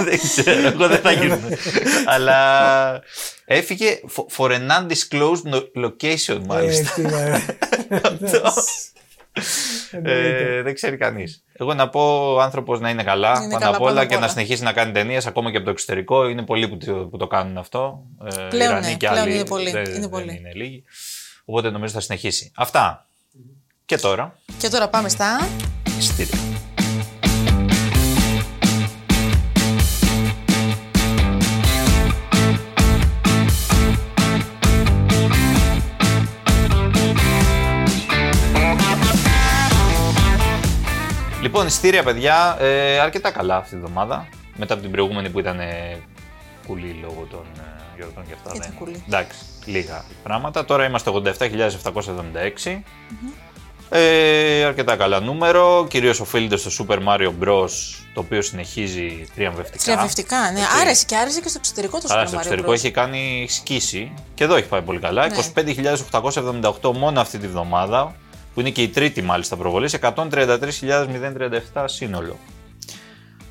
δεν 0.05 0.19
ξέρω, 0.19 0.67
εγώ 0.67 0.89
δεν 0.89 1.01
θα 1.01 1.13
γίνω. 1.21 1.39
Αλλά 2.07 2.37
έφυγε 3.45 4.01
for- 4.17 4.37
for 4.37 4.51
an 4.51 4.61
undisclosed 4.71 5.53
no- 5.55 5.85
location, 5.85 6.41
Ε, 6.43 6.47
μάλιστα. 6.47 6.93
τι 6.95 7.05
ωραία. 7.05 7.41
Ε, 10.03 10.63
δεν 10.63 10.75
ξέρει 10.75 10.97
κανείς. 10.97 11.45
Εγώ 11.53 11.75
να 11.75 11.89
πω 11.89 12.33
ο 12.35 12.41
άνθρωπος 12.41 12.81
να 12.81 12.89
είναι 12.91 13.03
καλά 13.03 13.29
Είναι 13.43 13.53
πάνω 13.53 13.65
καλά 13.65 13.77
απ' 13.77 13.83
όλα 13.83 13.91
πάνω 13.91 14.01
απ' 14.03 14.09
και 14.09 14.15
να 14.15 14.21
όλα. 14.21 14.29
συνεχίσει 14.29 14.63
να 14.63 14.73
κάνει 14.73 14.93
ταινίες 14.93 15.27
ακόμα 15.27 15.51
και 15.51 15.57
από 15.57 15.65
το 15.65 15.71
εξωτερικό. 15.71 16.29
Είναι 16.29 16.43
πολλοί 16.43 16.69
που, 16.69 16.77
το- 16.77 16.93
που 17.11 17.17
το 17.17 17.27
κάνουν 17.27 17.59
αυτό. 17.59 18.03
Ε, 18.25 18.47
Πλέον, 18.49 18.71
Ιρανοί 18.71 18.87
ναι, 18.87 18.95
και 18.95 19.07
πλέον 19.09 19.23
άλλοι. 19.25 19.35
είναι 19.35 19.45
πολλοί, 19.45 19.71
Δεν, 19.71 19.85
είναι 19.85 19.99
δεν 20.01 20.09
πολλοί. 20.09 20.37
είναι 20.39 20.53
λίγοι. 20.55 20.85
Οπότε 21.45 21.71
νομίζω 21.71 21.93
θα 21.95 22.01
συνεχίσει. 22.01 22.53
Αυτά. 22.57 23.07
Και 23.93 23.99
τώρα. 23.99 24.35
Και 24.59 24.69
τώρα 24.69 24.89
πάμε 24.89 25.09
στα. 25.09 25.49
Εισιτήρια. 25.99 26.39
Λοιπόν, 41.43 41.67
εισιτήρια, 41.67 42.03
παιδιά, 42.03 42.57
ε, 42.61 42.99
αρκετά 42.99 43.31
καλά 43.31 43.57
αυτή 43.57 43.71
τη 43.71 43.81
βδομάδα. 43.81 44.29
Μετά 44.57 44.73
από 44.75 44.83
την 44.83 44.91
προηγούμενη 44.93 45.31
που 45.31 45.39
ήταν 45.39 45.61
ε, 45.61 45.99
κουλή 46.67 46.99
λόγω 47.03 47.27
των 47.31 47.45
ε, 47.57 47.61
γιορτών 47.97 48.27
και 48.27 48.33
αυτά. 48.33 48.51
Ήταν 48.55 48.69
δεν- 48.69 48.79
κουλή. 48.79 49.03
Εντάξει, 49.07 49.39
λίγα 49.65 50.05
πράγματα. 50.23 50.65
Τώρα 50.65 50.85
είμαστε 50.85 51.11
87.776. 51.15 52.81
Ε, 53.95 54.65
αρκετά 54.65 54.97
καλά 54.97 55.21
νούμερο. 55.21 55.87
Κυρίως 55.91 56.21
οφείλεται 56.21 56.57
στο 56.57 56.87
Super 56.89 56.99
Mario 57.09 57.33
Bros. 57.43 57.69
το 58.15 58.21
οποίο 58.21 58.43
συνεχίζει 58.43 59.27
τριαμβευτικά. 59.35 59.83
Θριαμβευτικά, 59.83 60.51
ναι. 60.53 60.61
Έτσι. 60.61 60.79
Άρεσε 60.81 61.05
και 61.05 61.17
άρεσε 61.17 61.41
και 61.41 61.49
στο 61.49 61.59
εξωτερικό 61.61 62.01
το 62.01 62.07
Άρα 62.11 62.23
Super 62.23 62.27
στο 62.27 62.37
Mario 62.37 62.41
εξωτερικό 62.41 62.71
Bros. 62.71 62.75
έχει 62.75 62.91
κάνει 62.91 63.47
σκίση 63.49 64.13
και 64.35 64.45
εδώ 64.45 64.55
έχει 64.55 64.69
πάει 64.69 64.83
πολύ 64.83 64.99
καλά. 64.99 65.29
Ναι. 65.29 65.37
25.878 66.83 66.93
μόνο 66.95 67.21
αυτή 67.21 67.39
τη 67.39 67.47
βδομάδα, 67.47 68.15
που 68.55 68.61
είναι 68.61 68.71
και 68.71 68.83
η 68.83 68.89
τρίτη 68.89 69.23
μάλιστα 69.23 69.57
προβολής, 69.57 69.99
133.037 70.01 71.85
σύνολο. 71.85 72.39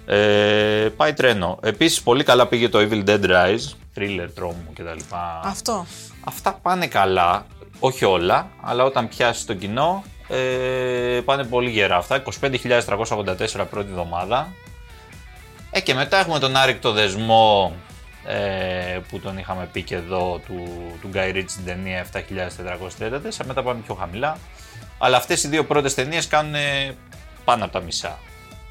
Ε, 0.05 0.89
πάει 0.97 1.13
τρένο. 1.13 1.59
Επίσης 1.63 2.01
πολύ 2.01 2.23
καλά 2.23 2.47
πήγε 2.47 2.69
το 2.69 2.79
Evil 2.79 3.09
Dead 3.09 3.25
Rise, 3.25 3.73
thriller, 3.97 4.27
τρόμου 4.35 4.73
κτλ. 4.73 5.15
Αυτό. 5.43 5.85
Αυτά 6.23 6.59
πάνε 6.61 6.87
καλά, 6.87 7.45
όχι 7.79 8.05
όλα, 8.05 8.49
αλλά 8.61 8.83
όταν 8.83 9.07
πιάσει 9.07 9.45
το 9.45 9.53
κοινό 9.53 10.03
ε, 10.31 11.19
πάνε 11.25 11.43
πολύ 11.43 11.69
γερά 11.69 11.95
αυτά. 11.95 12.23
25.384 12.41 13.65
πρώτη 13.69 13.87
εβδομάδα. 13.89 14.53
Ε, 15.71 15.79
και 15.81 15.93
μετά 15.93 16.17
έχουμε 16.19 16.39
τον 16.39 16.55
άρρηκτο 16.55 16.91
δεσμό 16.91 17.73
ε, 18.25 18.99
που 19.09 19.19
τον 19.19 19.37
είχαμε 19.37 19.69
πει 19.71 19.81
και 19.81 19.95
εδώ 19.95 20.41
του, 20.47 20.63
του 21.01 21.09
Guy 21.13 21.35
Ritchie 21.35 21.43
στην 21.47 21.65
ταινία 21.65 22.05
7.434, 22.13 23.45
μετά 23.45 23.63
πάμε 23.63 23.79
πιο 23.85 23.95
χαμηλά. 23.95 24.37
Αλλά 24.97 25.17
αυτές 25.17 25.43
οι 25.43 25.47
δύο 25.47 25.65
πρώτες 25.65 25.93
ταινίες 25.93 26.27
κάνουν 26.27 26.55
ε, 26.55 26.95
πάνω 27.45 27.63
από 27.63 27.73
τα 27.73 27.79
μισά. 27.79 28.19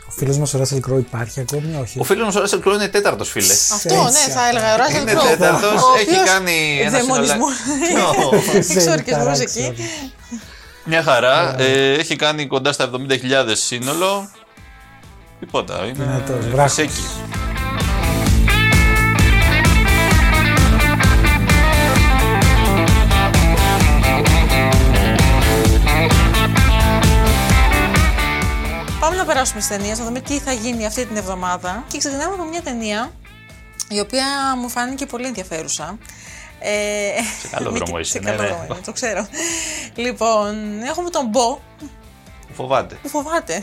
Ο 0.09 0.13
φίλος 0.13 0.39
μας 0.39 0.55
ο 0.55 0.59
Ράσελ 0.59 0.81
Κρό 0.81 0.99
υπάρχει 0.99 1.41
ακόμη, 1.41 1.77
όχι; 1.83 1.99
Ο 2.01 2.05
φίλος 2.05 2.35
μας 2.35 2.37
ο 2.37 2.59
Russell 2.59 2.69
Crowe 2.69 2.75
είναι 2.75 2.89
τέταρτος 2.89 3.31
φίλε. 3.31 3.53
Αυτό, 3.53 3.95
ναι, 4.03 4.33
θα 4.33 4.49
έλεγα. 4.49 4.75
Ο 4.75 4.77
Ράσελ 4.77 5.01
Είναι 5.03 5.11
Κρόου, 5.13 5.27
τέταρτος, 5.29 5.83
ο 5.83 5.95
έχει 6.01 6.11
οποίος 6.11 6.25
κάνει 6.29 6.79
ένα 6.81 6.91
δαιμονισμό. 6.91 7.45
συνολα- 7.87 8.09
Ω, 8.25 8.35
Εξορκισμούς 8.57 9.37
Ζένει 9.37 9.73
εκεί. 9.73 9.83
Ταράξει, 10.85 10.89
Μια 10.89 11.03
χαρά, 11.03 11.61
ε, 11.61 11.93
έχει 11.93 12.17
κάνει 12.17 12.47
κοντά 12.47 12.73
στα 12.73 12.85
70.000 12.85 13.55
σύνολο. 13.57 14.31
Τίποτα, 15.41 15.85
είναι 15.85 15.93
Δυνατός, 16.05 16.47
βράχος. 16.47 16.73
φυσέκι. 16.75 17.03
Πάμε 29.01 29.17
να 29.17 29.25
περάσουμε 29.25 29.61
στις 29.61 29.77
ταινίες, 29.77 29.99
να 29.99 30.05
δούμε 30.05 30.21
τι 30.21 30.39
θα 30.39 30.53
γίνει 30.53 30.87
αυτή 30.87 31.07
την 31.07 31.17
εβδομάδα. 31.17 31.85
Και 31.89 31.99
ξεκινάμε 31.99 32.35
από 32.35 32.45
μια 32.45 32.63
ταινία 32.63 33.11
η 33.89 34.01
οποία 34.01 34.25
μου 34.57 34.69
φάνηκε 34.69 35.07
πολύ 35.07 35.27
ενδιαφέρουσα. 35.27 35.99
Ε, 36.63 37.23
Σε 37.41 37.49
καλό 37.49 37.71
μη- 37.71 37.79
δρόμο 37.79 37.99
είσαι, 37.99 38.11
Σε 38.13 38.19
ναι, 38.19 38.31
καλό 38.31 38.43
ναι. 38.43 38.49
δρόμο 38.49 38.65
είμαι, 38.65 38.81
το 38.85 38.93
ξέρω. 38.93 39.27
Λοιπόν, 39.95 40.83
έχουμε 40.89 41.11
τον 41.11 41.27
Μπο 41.27 41.59
Φοβάται. 42.53 42.97
που 43.03 43.09
φοβάται. 43.09 43.63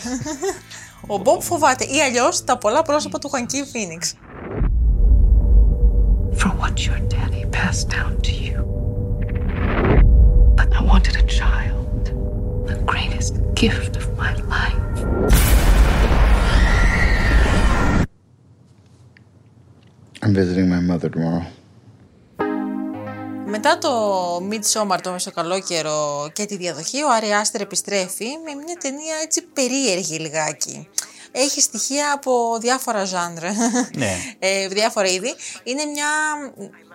Ο 1.07 1.17
Μπο 1.17 1.33
που 1.35 1.41
φοβάται 1.41 1.83
ή 1.83 2.01
αλλιώς 2.01 2.43
τα 2.43 2.57
πολλά 2.57 2.81
πρόσωπα 2.81 3.19
του 3.19 3.29
Χουανκίν 3.29 3.65
Φίνιξ. 3.67 4.13
for 6.41 6.51
what 6.61 6.75
your 6.87 6.99
daddy 7.13 7.43
passed 7.59 7.87
down 7.97 8.11
to 8.27 8.31
you. 8.45 8.57
But 10.57 10.67
I 10.79 10.81
wanted 10.91 11.15
a 11.23 11.25
child, 11.39 12.01
the 12.71 12.77
greatest 12.91 13.33
gift 13.61 13.93
of 14.01 14.05
my 14.21 14.31
life. 14.55 14.81
I'm 20.23 20.33
visiting 20.33 20.67
my 20.69 20.79
mother 20.79 21.09
tomorrow. 21.09 21.45
Μετά 23.49 23.77
το 23.77 23.91
Midsommar 24.51 24.97
το 25.01 25.11
μεσοκαλόκαιρο 25.11 26.29
και 26.33 26.45
τη 26.45 26.57
διαδοχή, 26.57 27.03
ο 27.03 27.11
Άρη 27.11 27.31
Άστερ 27.33 27.61
επιστρέφει 27.61 28.25
με 28.25 28.53
μια 28.65 28.75
ταινία 28.81 29.15
έτσι 29.23 29.41
περίεργη 29.41 30.17
λιγάκι. 30.19 30.87
Έχει 31.31 31.61
στοιχεία 31.61 32.11
από 32.13 32.57
διάφορα 32.61 33.05
ζάνρ, 33.05 33.43
Ναι. 33.95 34.15
ε, 34.39 34.67
διάφορα 34.67 35.07
είδη. 35.07 35.33
Είναι 35.63 35.85
μια 35.85 36.05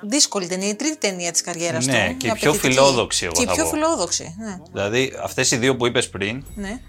δύσκολη 0.02 0.46
ταινία, 0.46 0.68
η 0.68 0.74
τρίτη 0.74 0.96
ταινία 0.96 1.32
της 1.32 1.40
καριέρας 1.40 1.86
Ναι, 1.86 2.06
του. 2.10 2.16
και 2.16 2.26
μια 2.26 2.34
πιο 2.34 2.50
απαιτητική. 2.50 2.74
φιλόδοξη, 2.74 3.24
εγώ 3.24 3.34
Και 3.34 3.46
θα 3.46 3.52
πιο 3.52 3.64
πω. 3.64 3.70
φιλόδοξη, 3.70 4.34
ναι. 4.38 4.56
Δηλαδή, 4.72 5.12
αυτές 5.22 5.50
οι 5.50 5.56
δύο 5.56 5.76
που 5.76 5.86
είπες 5.86 6.08
πριν, 6.10 6.44
ναι. 6.54 6.80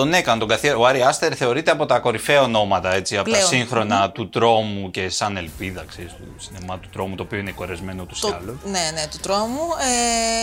Τον 0.00 0.14
έκανε 0.14 0.38
τον 0.38 0.48
καθιέρα. 0.48 0.76
Ο 0.76 0.86
Άρη 0.86 1.02
Άστερ 1.02 1.36
θεωρείται 1.36 1.70
από 1.70 1.86
τα 1.86 1.98
κορυφαία 1.98 2.42
ονόματα 2.42 2.94
έτσι, 2.94 3.14
από 3.16 3.24
Πλέον. 3.24 3.40
τα 3.42 3.48
σύγχρονα 3.48 4.10
του 4.10 4.28
τρόμου 4.28 4.90
και 4.90 5.08
σαν 5.08 5.36
ελπίδα 5.36 5.84
ξέρεις, 5.88 6.12
του 6.12 6.34
σινεμά 6.42 6.78
του 6.78 6.88
τρόμου, 6.92 7.14
το 7.14 7.22
οποίο 7.22 7.38
είναι 7.38 7.50
κορεσμένο 7.50 8.02
ούτως 8.02 8.18
ή 8.18 8.20
Το, 8.20 8.34
άλλως. 8.40 8.56
ναι, 8.64 8.90
ναι, 8.94 9.06
του 9.10 9.18
τρόμου. 9.22 9.60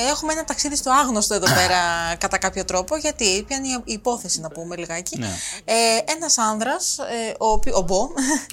Ε, 0.07 0.09
έχουμε 0.11 0.33
ένα 0.33 0.43
ταξίδι 0.43 0.75
στο 0.75 0.91
άγνωστο 0.91 1.33
εδώ 1.33 1.45
πέρα 1.45 1.79
κατά 2.23 2.37
κάποιο 2.37 2.65
τρόπο. 2.65 2.95
Γιατί, 2.97 3.43
ποια 3.47 3.57
είναι 3.57 3.67
η 3.67 3.93
υπόθεση 3.93 4.39
να 4.39 4.49
πούμε 4.49 4.75
λιγάκι. 4.75 5.17
Ναι. 5.17 5.29
Ε, 5.65 5.73
ένας 6.15 6.37
άνδρας, 6.37 6.97
ε, 6.97 7.33
ο, 7.39 7.47
οποί- 7.51 7.75
ο 7.75 7.81
Μπο, 7.81 7.99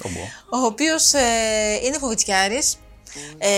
Ο 0.05 0.09
Μπο. 0.09 0.21
ο 0.59 0.65
οποίος 0.67 1.13
ε, 1.13 1.21
είναι 1.85 1.99
φοβητσιάρης, 2.01 2.77
ε, 3.39 3.49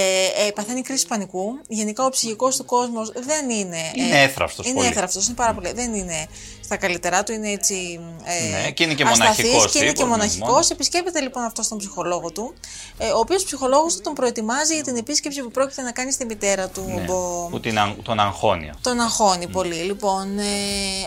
ε, 0.46 0.50
παθαίνει 0.54 0.82
κρίση 0.82 1.06
πανικού. 1.06 1.58
Γενικά 1.68 2.04
ο 2.04 2.08
ψυχικός 2.08 2.56
του 2.56 2.64
κόσμος 2.64 3.12
δεν 3.14 3.50
είναι... 3.50 3.78
Είναι 3.94 4.22
έθραυστος 4.22 4.66
Είναι 4.66 4.74
πολύ. 4.74 4.86
έθραυστος, 4.88 5.26
είναι 5.26 5.34
πάρα 5.34 5.54
πολύ. 5.54 5.72
Δεν 5.72 5.94
είναι 5.94 6.26
στα 6.64 6.76
καλύτερά 6.76 7.22
του, 7.22 7.32
είναι 7.32 7.50
έτσι 7.50 8.00
ε, 8.24 8.62
Ναι, 8.62 8.70
και 8.70 8.82
είναι 8.84 8.94
και 8.94 9.02
ασταθής 9.02 9.18
μοναχικός 9.20 9.72
και 9.72 9.78
είναι 9.78 9.86
τύπος, 9.86 9.98
και 9.98 10.04
ναι, 10.04 10.10
μοναχικός. 10.10 10.48
μόνο. 10.48 10.64
Επισκέπτεται 10.70 11.20
λοιπόν 11.20 11.42
αυτό 11.42 11.68
τον 11.68 11.78
ψυχολόγο 11.78 12.30
του, 12.32 12.54
ε, 12.98 13.06
ο 13.10 13.18
οποίος 13.18 13.44
ψυχολόγος 13.44 13.94
του 13.94 14.00
τον 14.00 14.12
προετοιμάζει 14.12 14.74
για 14.74 14.82
την 14.82 14.96
επίσκεψη 14.96 15.40
που 15.42 15.50
πρόκειται 15.50 15.82
να 15.82 15.92
κάνει 15.92 16.12
στη 16.12 16.24
μητέρα 16.24 16.68
του. 16.68 16.82
Ναι, 16.86 17.00
Μπο- 17.00 17.48
που 17.50 17.60
την, 17.60 17.78
αγ- 17.78 18.02
τον 18.02 18.20
αγχώνει 18.20 18.68
αυτό. 18.70 18.90
τον 18.90 19.00
αγχώνει 19.00 19.48
πολύ. 19.48 19.74
Λοιπόν, 19.74 20.38
ε, 20.38 20.42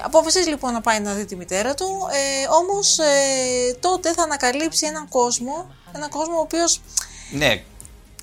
αποφασίζει 0.03 0.49
λοιπόν 0.49 0.73
να 0.73 0.81
πάει 0.81 0.99
να 0.99 1.13
δει 1.13 1.25
τη 1.25 1.35
μητέρα 1.35 1.73
του. 1.73 1.85
Ε, 2.11 2.47
Όμως 2.61 2.97
ε, 2.99 3.73
τότε 3.79 4.13
θα 4.13 4.23
ανακαλύψει 4.23 4.85
έναν 4.85 5.07
κόσμο, 5.09 5.69
έναν 5.95 6.09
κόσμο 6.09 6.37
ο 6.37 6.41
οποίος 6.41 6.81
Ναι, 7.31 7.63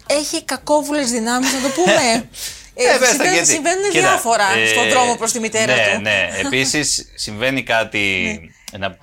έχει 0.06 0.44
κακόβουλες 0.44 1.10
δυνάμεις, 1.10 1.52
να 1.52 1.60
το 1.60 1.68
πούμε. 1.74 2.02
Ε, 2.78 2.98
πες 2.98 2.98
τα 2.98 3.06
συμβαίνουν, 3.06 3.32
γιατί. 3.34 3.50
συμβαίνουν 3.52 3.90
Κοίτα, 3.90 4.08
διάφορα 4.08 4.50
ε, 4.56 4.66
στον 4.66 4.88
δρόμο 4.88 5.16
προς 5.16 5.32
τη 5.32 5.40
μητέρα 5.40 5.74
ναι, 5.74 5.92
του. 5.94 6.00
Ναι, 6.00 6.28
Επίσης 6.44 7.12
συμβαίνει 7.14 7.62
κάτι. 7.62 8.40
ένα... 8.72 8.96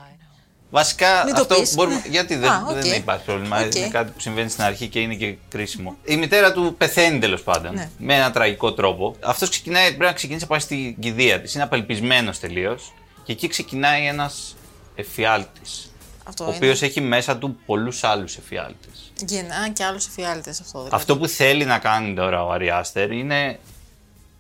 Βασικά 0.70 1.24
Μην 1.26 1.36
το 1.36 1.42
αυτό 1.42 1.60
πεις. 1.60 1.76
μπορούμε. 1.76 1.96
Ναι. 1.96 2.02
Γιατί 2.10 2.36
δεν, 2.36 2.50
Α, 2.50 2.66
οκ. 2.70 2.76
δεν 2.76 2.94
υπάρχει 2.94 3.24
πρόβλημα. 3.26 3.60
Οκ. 3.60 3.76
Είναι 3.76 3.88
κάτι 3.88 4.12
που 4.12 4.20
συμβαίνει 4.20 4.50
στην 4.50 4.64
αρχή 4.64 4.88
και 4.88 5.00
είναι 5.00 5.16
και 5.16 5.36
κρίσιμο. 5.50 5.98
Η 6.06 6.16
μητέρα 6.16 6.52
του 6.52 6.76
πεθαίνει 6.78 7.20
τέλος 7.20 7.42
πάντων. 7.44 7.74
Ναι. 7.74 7.90
Με 7.98 8.16
ένα 8.16 8.32
τραγικό 8.32 8.74
τρόπο. 8.74 9.16
Αυτός 9.20 9.50
ξεκινάει, 9.50 9.88
πρέπει 9.88 10.04
να 10.04 10.14
ξεκινήσει 10.14 10.44
να 10.46 10.50
πάει 10.50 10.60
στην 10.60 11.00
κηδεία 11.00 11.42
της. 11.42 11.54
Είναι 11.54 11.64
απελπισμένος 11.64 12.40
τελείως. 12.40 12.94
Και 13.24 13.32
εκεί 13.32 13.48
ξεκινάει 13.48 14.06
ένας 14.06 14.56
εφιάλτης. 14.96 15.92
Αυτό 16.24 16.44
Ο 16.44 16.48
είναι. 16.48 16.56
οποίο 16.56 16.72
έχει 16.88 17.02
μέσα 17.02 17.38
του 17.38 17.60
πολλούς 17.66 18.04
άλλους 18.04 18.38
εφιάλτες. 18.38 18.93
Γεννά 19.28 19.70
και 19.70 19.84
άλλους 19.84 20.08
εφιάλτες 20.08 20.60
αυτό. 20.60 20.78
Δηλαδή. 20.78 20.96
Αυτό 20.96 21.18
που 21.18 21.28
θέλει 21.28 21.66
να 21.66 21.80
κάνει 21.80 22.16
τώρα 22.16 22.46
ο 22.46 22.52
Αριάστερ 22.52 23.12
είναι. 23.12 23.60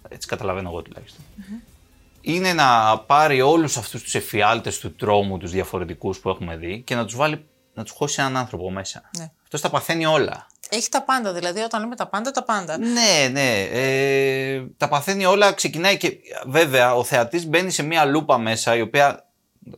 Έτσι 0.09 0.27
καταλαβαίνω 0.27 0.69
εγώ 0.69 0.81
τουλάχιστον. 0.81 1.23
Είναι 2.21 2.53
να 2.53 2.99
πάρει 2.99 3.41
όλους 3.41 3.77
αυτούς 3.77 4.03
τους 4.03 4.15
εφιάλτες 4.15 4.79
του 4.79 4.95
τρόμου, 4.95 5.37
τους 5.37 5.51
διαφορετικούς 5.51 6.19
που 6.19 6.29
έχουμε 6.29 6.57
δει 6.57 6.81
και 6.81 6.95
να 6.95 7.05
τους 7.05 7.15
βάλει. 7.15 7.45
να 7.73 7.83
τους 7.83 7.91
χώσει 7.91 8.21
έναν 8.21 8.37
άνθρωπο 8.37 8.71
μέσα. 8.71 9.09
Ναι. 9.17 9.31
Αυτό 9.43 9.59
τα 9.59 9.69
παθαίνει 9.69 10.05
όλα. 10.05 10.47
Έχει 10.69 10.89
τα 10.89 11.03
πάντα, 11.03 11.33
δηλαδή 11.33 11.59
όταν 11.59 11.81
λέμε 11.81 11.95
τα 11.95 12.07
πάντα, 12.07 12.31
τα 12.31 12.43
πάντα. 12.43 12.77
Ναι, 12.77 13.29
ναι. 13.31 13.61
Ε, 13.61 14.63
τα 14.77 14.87
παθαίνει 14.87 15.25
όλα, 15.25 15.53
ξεκινάει 15.53 15.97
και 15.97 16.17
βέβαια 16.45 16.95
ο 16.95 17.03
θεατής 17.03 17.47
μπαίνει 17.47 17.71
σε 17.71 17.83
μια 17.83 18.05
λούπα 18.05 18.37
μέσα 18.37 18.75
η 18.75 18.81
οποία. 18.81 19.27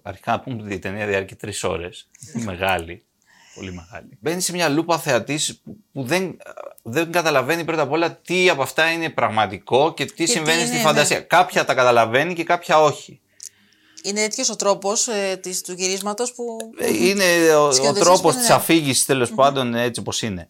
Αρχικά 0.01 0.31
να 0.31 0.39
πούμε 0.39 0.63
ότι 0.63 0.73
η 0.73 0.79
ταινία 0.79 1.05
διαρκεί 1.05 1.35
τρεις 1.35 1.63
ώρες. 1.63 2.09
Είναι 2.35 2.43
μεγάλη. 2.43 3.04
Πολύ 3.55 3.73
μεγάλη. 3.73 4.17
Μπαίνει 4.19 4.41
σε 4.41 4.51
μια 4.53 4.69
λούπα 4.69 4.99
θεατής 4.99 5.59
που, 5.63 5.77
που 5.93 6.03
δεν, 6.03 6.37
δεν 6.83 7.11
καταλαβαίνει 7.11 7.63
πρώτα 7.65 7.81
απ' 7.81 7.91
όλα 7.91 8.15
τι 8.15 8.49
από 8.49 8.61
αυτά 8.61 8.91
είναι 8.91 9.09
πραγματικό 9.09 9.93
και 9.93 10.05
τι 10.05 10.13
τι 10.13 10.25
συμβαίνει 10.25 10.57
είναι, 10.57 10.67
στη 10.67 10.75
ναι. 10.75 10.81
φαντασία. 10.81 11.19
Κάποια 11.19 11.65
τα 11.65 11.73
καταλαβαίνει 11.73 12.33
και 12.33 12.43
κάποια 12.43 12.81
όχι. 12.81 13.19
Είναι 14.03 14.19
τέτοιος 14.21 14.49
ο 14.49 14.55
τρόπος 14.55 15.07
ε, 15.07 15.39
της- 15.41 15.61
του 15.61 15.71
γυρίσματος 15.73 16.33
που. 16.33 16.57
Ε, 16.79 17.05
Είναι 17.07 17.55
ο, 17.55 17.67
ο 17.67 17.71
Σχεδόν 17.71 17.93
τρόπος 18.03 18.33
ναι. 18.35 18.39
της 18.41 18.49
αφήγησης 18.49 19.05
τέλος 19.05 19.31
πάντων 19.31 19.75
έτσι 19.75 19.99
όπως 19.99 20.21
είναι. 20.21 20.49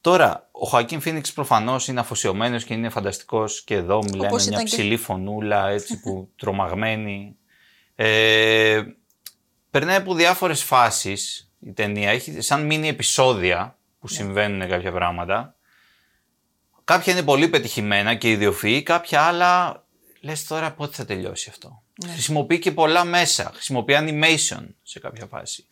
Τώρα, 0.00 0.48
ο 0.52 0.66
Χωακίν 0.66 1.00
Φίνιξ 1.00 1.32
προφανώς 1.32 1.88
είναι 1.88 2.00
αφοσιωμένος 2.00 2.64
και 2.64 2.74
είναι 2.74 2.88
φανταστικός 2.88 3.62
και 3.64 3.74
εδώ 3.74 3.98
μιλάμε 3.98 4.26
Όπως 4.26 4.42
μια 4.46 4.52
ήταν 4.52 4.64
και- 4.64 4.76
ψηλή 4.76 4.96
φωνούλα 4.96 5.68
έτσι 5.68 6.00
που 6.00 6.28
τρομαγμένη. 6.40 7.36
Ε, 7.94 8.82
περνάει 9.70 9.96
από 9.96 10.14
διάφορες 10.14 10.62
φάσεις 10.62 11.51
η 11.66 11.72
ταινία. 11.72 12.10
Έχει 12.10 12.40
σαν 12.40 12.66
μίνι 12.66 12.88
επεισόδια 12.88 13.76
που 14.00 14.06
Ναι. 14.10 14.16
συμβαίνουν 14.16 14.68
κάποια 14.68 14.92
πράγματα. 14.92 15.56
Κάποια 16.84 17.12
είναι 17.12 17.22
πολύ 17.22 17.48
πετυχημένα 17.48 18.14
και 18.14 18.30
ιδιοφυή, 18.30 18.82
κάποια 18.82 19.22
άλλα 19.22 19.84
λες 20.20 20.46
τώρα 20.46 20.72
πότε 20.72 20.94
θα 20.94 21.04
τελειώσει 21.04 21.48
αυτό. 21.50 21.82
Ναι. 22.04 22.12
Χρησιμοποιεί 22.12 22.58
και 22.58 22.72
πολλά 22.72 23.04
μέσα, 23.04 23.50
χρησιμοποιεί 23.54 23.94
animation 23.98 24.66
σε 24.82 24.98
κάποια 24.98 25.26
φάση. 25.26 25.66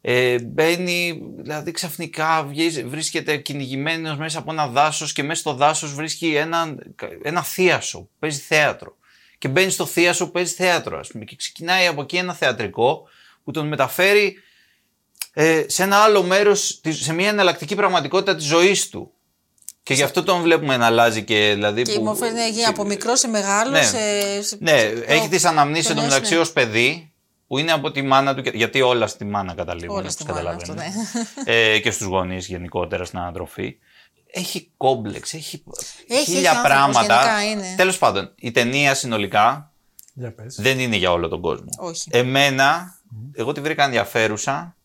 Ε, 0.00 0.38
μπαίνει, 0.38 1.22
δηλαδή 1.36 1.70
ξαφνικά 1.70 2.44
βγαίνει- 2.44 2.84
βρίσκεται 2.86 3.36
κυνηγημένος 3.36 4.16
μέσα 4.16 4.38
από 4.38 4.52
ένα 4.52 4.66
δάσος 4.68 5.12
και 5.12 5.22
μέσα 5.22 5.40
στο 5.40 5.54
δάσος 5.54 5.94
βρίσκει 5.94 6.34
ένα, 6.34 6.74
ένα 7.22 7.42
θίασο 7.42 7.98
που 8.00 8.10
παίζει 8.18 8.38
θέατρο. 8.40 8.96
Και 9.38 9.48
μπαίνει 9.48 9.70
στο 9.70 9.86
θίασο 9.86 10.24
που 10.26 10.30
παίζει 10.30 10.54
θέατρο, 10.54 10.98
ας 10.98 11.08
πούμε, 11.08 11.24
και 11.24 11.36
ξεκινάει 11.36 11.86
από 11.86 12.02
εκεί 12.02 12.16
ένα 12.16 12.34
θεατρικό 12.34 13.08
που 13.44 13.50
τον 13.50 13.68
μεταφέρει 13.68 14.36
ε, 15.34 15.64
σε 15.66 15.82
ένα 15.82 15.96
άλλο 15.96 16.22
μέρος, 16.22 16.80
της- 16.80 17.02
σε 17.04 17.12
μια 17.12 17.28
εναλλακτική 17.28 17.74
πραγματικότητα 17.74 18.34
της 18.36 18.44
ζωής 18.44 18.88
του. 18.88 19.08
Και 19.82 19.94
γι' 19.94 20.02
αυτό 20.02 20.22
τον 20.22 20.42
βλέπουμε 20.42 20.76
να 20.76 20.86
αλλάζει 20.86 21.22
και 21.24 21.50
δηλαδή. 21.54 21.82
Και 21.82 21.92
η 21.92 21.94
που- 21.96 22.02
μορφή 22.04 22.26
είναι 22.26 22.50
γίνει 22.50 22.64
από 22.64 22.84
μικρός 22.84 23.18
σε 23.18 23.28
μεγάλος. 23.28 23.72
Ναι. 23.72 23.82
Σε, 23.82 24.42
σε- 24.42 24.56
ναι, 24.60 24.70
σε- 24.78 25.04
έχει 25.06 25.28
τις 25.28 25.44
αναμνήσεις 25.44 25.86
ναι, 25.88 25.92
εντωμεταξύ 26.00 26.34
ναι. 26.34 26.40
ω 26.40 26.44
παιδί, 26.52 27.12
που 27.46 27.58
είναι 27.58 27.72
από 27.72 27.90
τη 27.90 28.02
μάνα 28.02 28.34
του. 28.34 28.42
και- 28.42 28.50
Γιατί 28.54 28.80
όλα 28.80 29.06
στη 29.06 29.24
μάνα 29.24 29.54
καταλήγουν. 29.54 29.90
Όλα 29.90 30.00
όπως 30.00 30.12
στη 30.12 30.24
μάνα, 30.24 30.38
καταλαβαίνετε. 30.38 30.86
αυτό, 30.86 31.40
ε, 31.52 31.78
και 31.78 31.90
στους 31.90 32.06
γονείς 32.06 32.46
γενικότερα 32.46 33.04
στην 33.04 33.18
ανατροφή. 33.18 33.76
Έχει 34.36 34.70
κόμπλεξ, 34.76 35.34
έχει, 35.34 35.62
Έχει, 36.08 36.24
χίλια 36.24 36.38
έχει 36.38 36.48
άνθρωπος, 36.48 36.68
πράγματα. 36.92 37.14
γενικά 37.14 37.44
είναι. 37.50 37.74
Τέλος 37.76 37.98
πάντων, 37.98 38.32
η 38.36 38.50
ταινία 38.50 38.94
συνολικά 38.94 39.72
Για 40.14 40.32
πες. 40.34 40.56
δεν 40.60 40.78
είναι 40.78 40.96
για 40.96 41.12
όλο 41.12 41.28
τον 41.28 41.40
κόσμο. 41.40 41.68
Όχι. 41.78 42.08
Εμένα, 42.12 42.98
εγώ 43.32 43.52
τη 43.52 43.60
βρήκα 43.60 43.84
ενδιαφέρουσα 43.84 44.76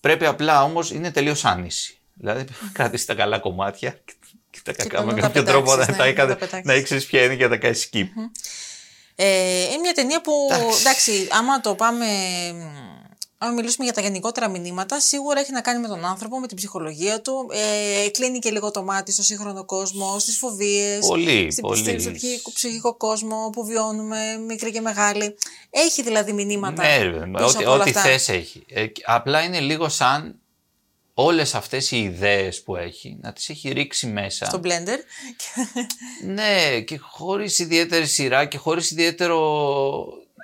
Πρέπει 0.00 0.26
απλά 0.26 0.62
όμως 0.62 0.90
είναι 0.90 1.10
τελείως 1.10 1.44
άνηση. 1.44 1.98
Δηλαδή, 2.14 2.44
κρατήσει 2.72 3.06
τα 3.06 3.14
καλά 3.14 3.38
κομμάτια 3.38 3.90
και- 3.90 4.14
και 4.50 4.60
τα 4.64 4.72
κακά 4.72 4.98
να 5.00 5.04
με 5.06 5.14
τα 5.14 5.20
κάποιο 5.20 5.42
τρόπο 5.42 5.70
πετάξεις, 5.70 5.86
να 5.86 5.92
ναι, 5.92 5.98
τα 5.98 6.04
να 6.04 6.10
έκανε- 6.10 6.28
τα 6.30 6.36
πετάξεις. 6.36 6.66
να 6.66 6.74
ήξερες 6.74 7.06
ποια 7.06 7.22
είναι 7.22 7.34
και 7.36 7.42
να 7.44 7.50
τα 7.50 7.56
κάνεις 7.56 7.88
skip. 7.92 8.06
Ε, 9.20 9.62
είναι 9.62 9.78
μια 9.82 9.92
ταινία 9.92 10.20
που, 10.20 10.32
Εντάξει. 10.50 10.80
εντάξει, 10.80 11.28
άμα 11.30 11.60
το 11.60 11.74
πάμε. 11.74 12.06
Άμα 13.40 13.52
μιλήσουμε 13.52 13.84
για 13.84 13.94
τα 13.94 14.00
γενικότερα 14.00 14.48
μηνύματα, 14.48 15.00
σίγουρα 15.00 15.40
έχει 15.40 15.52
να 15.52 15.60
κάνει 15.60 15.80
με 15.80 15.88
τον 15.88 16.04
άνθρωπο, 16.04 16.38
με 16.38 16.46
την 16.46 16.56
ψυχολογία 16.56 17.20
του. 17.20 17.50
Ε, 18.04 18.08
κλείνει 18.08 18.38
και 18.38 18.50
λίγο 18.50 18.70
το 18.70 18.82
μάτι 18.82 19.12
στο 19.12 19.22
σύγχρονο 19.22 19.64
κόσμο, 19.64 20.18
στις 20.18 20.38
φοβίες. 20.38 21.06
Πολύ, 21.06 21.50
στην, 21.50 21.62
πολύ. 21.62 21.80
στην- 21.80 22.00
στον 22.00 22.12
ψυχικό, 22.12 22.52
ψυχικό 22.52 22.94
κόσμο 22.94 23.50
που 23.52 23.64
βιώνουμε, 23.64 24.36
μικρή 24.46 24.72
και 24.72 24.80
μεγάλη. 24.80 25.36
Έχει 25.70 26.02
δηλαδή 26.02 26.32
μηνύματα. 26.32 26.82
Ναι, 26.82 27.02
ρε, 27.02 27.10
παιδί 27.10 27.24
μου, 27.24 27.32
πίσω 27.32 27.46
ό,τι, 27.48 27.56
από 27.64 27.72
όλα 27.72 27.80
ό,τι 27.82 27.90
αυτά. 27.90 28.02
θες 28.02 28.28
έχει. 28.28 28.64
Ε, 28.68 28.86
και 28.86 29.02
απλά 29.06 29.42
είναι 29.42 29.60
λίγο 29.60 29.88
σαν 29.88 30.38
όλες 31.14 31.54
αυτές 31.54 31.90
οι 31.90 32.02
ιδέες 32.02 32.62
που 32.62 32.76
έχει 32.76 33.18
να 33.20 33.32
τις 33.32 33.48
έχει 33.48 33.70
ρίξει 33.70 34.06
μέσα. 34.06 34.44
Στο 34.46 34.60
blender. 34.64 34.98
Ναι, 36.24 36.80
και 36.80 36.98
χωρίς 36.98 37.58
ιδιαίτερη 37.58 38.06
σειρά 38.06 38.44
και 38.44 38.58
χωρίς 38.58 38.90
ιδιαίτερο... 38.90 39.38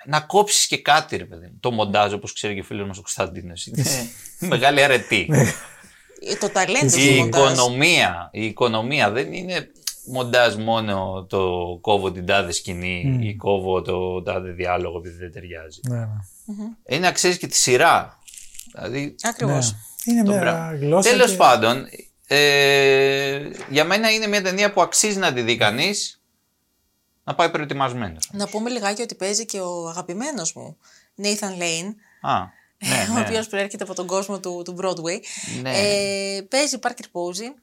Να 0.06 0.20
κόψεις 0.20 0.66
και 0.66 0.78
κάτι, 0.78 1.16
ρε 1.16 1.24
παιδί 1.24 1.46
μου. 1.46 1.56
Το 1.60 1.70
μοντάζ, 1.70 2.12
όπως 2.12 2.32
ξέρει 2.32 2.54
και 2.54 2.60
ο 2.60 2.64
φίλος 2.64 2.86
μας 2.86 2.98
ο 2.98 3.00
Κωνσταντίνος. 3.00 3.66
Είναι 3.66 3.82
μεγάλη 4.54 4.82
αρετή. 4.82 5.28
Ε, 6.30 6.34
το 6.36 6.48
ταλέντο 6.50 6.86
η 7.00 7.16
του 7.16 7.22
μοντάζ. 7.24 7.52
οικονομία, 7.52 8.28
η 8.32 8.44
οικονομία 8.44 9.10
δεν 9.10 9.32
είναι 9.32 9.70
μοντάζ 10.06 10.54
μόνο 10.54 11.26
το 11.28 11.48
κόβω 11.80 12.12
την 12.12 12.26
τάδε 12.26 12.52
σκηνή 12.52 13.18
ή 13.22 13.34
κόβω 13.34 13.82
το 13.82 14.22
τάδε 14.22 14.50
διάλογο 14.50 14.98
επειδή 14.98 15.16
δεν 15.16 15.32
ταιριάζει. 15.32 15.80
Ναι, 15.88 15.96
ναι. 15.98 16.06
Είναι 16.88 17.06
να 17.06 17.12
ξέρεις 17.12 17.38
και 17.38 17.46
τη 17.46 17.56
σειρά. 17.56 18.18
Δηλαδή, 18.74 19.14
Ακριβώς. 19.22 19.72
Ναι. 19.72 20.12
Είναι 20.12 20.22
το 20.24 20.30
μια 20.30 20.40
μπράβο. 20.40 20.76
γλώσσα. 20.76 21.10
Τέλος 21.10 21.30
και- 21.30 21.36
πάντων, 21.36 21.86
ε, 22.26 23.40
για 23.70 23.84
μένα 23.84 24.10
είναι 24.10 24.26
μια 24.26 24.42
ταινία 24.42 24.72
που 24.72 24.82
αξίζει 24.82 25.18
να 25.18 25.32
τη 25.32 25.40
δει 25.42 25.56
κανείς 25.56 26.22
να 27.24 27.34
πάει 27.34 27.50
προετοιμασμένος. 27.50 28.28
Να 28.32 28.46
πούμε 28.48 28.70
λιγάκι 28.70 29.02
ότι 29.02 29.14
παίζει 29.14 29.46
και 29.46 29.60
ο 29.60 29.88
αγαπημένος 29.88 30.52
μου, 30.52 30.76
Nathan 31.22 31.62
Lane, 31.62 31.94
Α, 32.20 32.38
ναι, 32.88 33.06
ο 33.10 33.14
ναι. 33.14 33.20
οποίος 33.20 33.46
προέρχεται 33.46 33.84
από 33.84 33.94
τον 33.94 34.06
κόσμο 34.06 34.40
του, 34.40 34.62
του 34.64 34.76
Broadway. 34.80 35.18
Ναι. 35.62 35.70
Ε, 35.78 36.40
παίζει 36.48 36.78
Parker 36.82 37.04
Posey, 37.12 37.54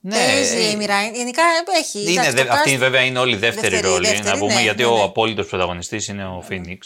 ναι, 0.00 0.16
παίζει 0.16 0.56
ε, 0.56 0.72
Amy 0.72 0.82
Ryan. 0.88 1.14
Γενικά 1.14 1.42
έχει. 1.78 2.00
είναι, 2.00 2.10
εντάξει, 2.10 2.30
δε, 2.30 2.44
το 2.44 2.52
αυτή 2.52 2.74
cast- 2.74 2.78
βέβαια 2.78 3.00
είναι 3.00 3.18
όλη 3.18 3.34
η 3.34 3.38
δεύτερη, 3.38 3.68
Δεύτερη, 3.70 3.92
ρόλη. 3.92 4.06
δεύτερη, 4.08 4.28
να 4.34 4.38
πούμε 4.38 4.54
ναι, 4.54 4.60
γιατί 4.62 4.82
ναι, 4.82 4.88
ο 4.88 4.96
ναι. 4.96 5.02
απόλυτος 5.02 5.46
πρωταγωνιστής 5.46 6.08
είναι 6.08 6.24
ο 6.26 6.44
Phoenix. 6.50 6.78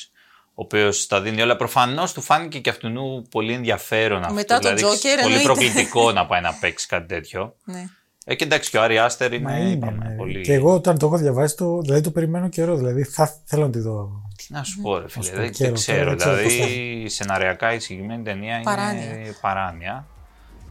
Ο 0.55 0.63
οποίος 0.63 1.07
τα 1.07 1.21
δίνει 1.21 1.43
όλα. 1.43 1.57
Προφανώς 1.57 2.13
του 2.13 2.21
φάνηκε 2.21 2.59
και 2.59 2.71
αυτού 2.71 3.27
πολύ 3.31 3.53
ενδιαφέρον 3.53 4.21
αυτό. 4.23 4.35
Μετά 4.35 4.59
τον 4.59 4.77
δηλαδή, 4.77 4.97
Joker, 4.97 5.03
Πολύ 5.03 5.21
εννοείται. 5.35 5.43
προκλητικό 5.43 6.13
να 6.19 6.27
πάει 6.27 6.41
να 6.41 6.53
παίξει 6.55 6.87
κάτι 6.87 7.07
τέτοιο. 7.07 7.57
Ναι. 7.65 7.85
Ε, 8.25 8.35
και 8.35 8.45
εντάξει, 8.45 8.71
και 8.71 8.77
ο 8.77 8.83
Άρη 8.83 8.99
Άστερ 8.99 9.33
είναι, 9.33 9.51
Μα 9.51 9.57
είναι, 9.57 9.71
είπαμε, 9.71 10.05
ναι. 10.09 10.15
πολύ. 10.15 10.41
Και 10.41 10.53
εγώ 10.53 10.75
όταν 10.75 10.99
το 10.99 11.07
έχω 11.07 11.17
διαβάσει, 11.17 11.57
το, 11.57 11.81
δηλαδή 11.81 12.01
το 12.01 12.11
περιμένω 12.11 12.49
καιρό. 12.49 12.77
Δηλαδή 12.77 13.03
θα 13.03 13.35
θέλω 13.45 13.63
να 13.63 13.71
τη 13.71 13.79
δω. 13.79 14.23
Τι 14.37 14.45
να 14.49 14.63
σου 14.63 14.81
πω, 14.81 14.99
ρε 14.99 15.09
φίλε, 15.09 15.25
σου 15.25 15.31
πω, 15.31 15.37
δεν, 15.37 15.51
καιρό, 15.53 15.69
δεν 15.71 15.75
ξέρω. 15.75 16.17
τώρα 16.17 16.35
δεν 16.35 16.47
ξέρω 16.47 16.67
δηλαδή, 16.67 17.09
σεναριακά 17.09 17.75
η 17.75 17.79
συγκεκριμένη 17.79 18.23
ταινία 18.23 18.61
Παράνοια. 18.65 19.05
είναι 19.05 19.35
παράνοια. 19.41 20.07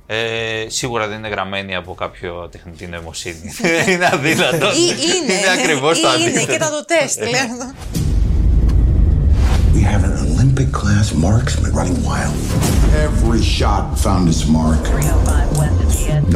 Ε, 0.06 0.66
σίγουρα 0.68 1.08
δεν 1.08 1.18
είναι 1.18 1.28
γραμμένη 1.28 1.76
από 1.76 1.94
κάποιο 1.94 2.50
τεχνητή 2.52 2.88
νοημοσύνη. 2.88 3.52
είναι 3.90 4.10
αδύνατο. 4.12 4.66
Ή 4.72 4.82
είναι. 4.82 5.34
είναι 5.34 5.52
ακριβώς 5.60 6.02
το 6.02 6.08
ή 6.08 6.12
είναι. 6.16 6.30
αντίθετο. 6.30 6.52
Κοίτα 6.52 6.70
το 6.70 6.86
τεστ. 6.86 7.20
λέω. 7.20 7.32
We 9.74 9.84
have 9.84 10.04
an 10.04 10.31
Olympic 10.61 10.71
class 10.81 11.07
marksman 11.27 11.73
running 11.79 11.99
wild. 12.09 12.35
Every 13.07 13.43
shot 13.57 13.85
found 14.05 14.23
its 14.33 14.43
mark. 14.57 14.83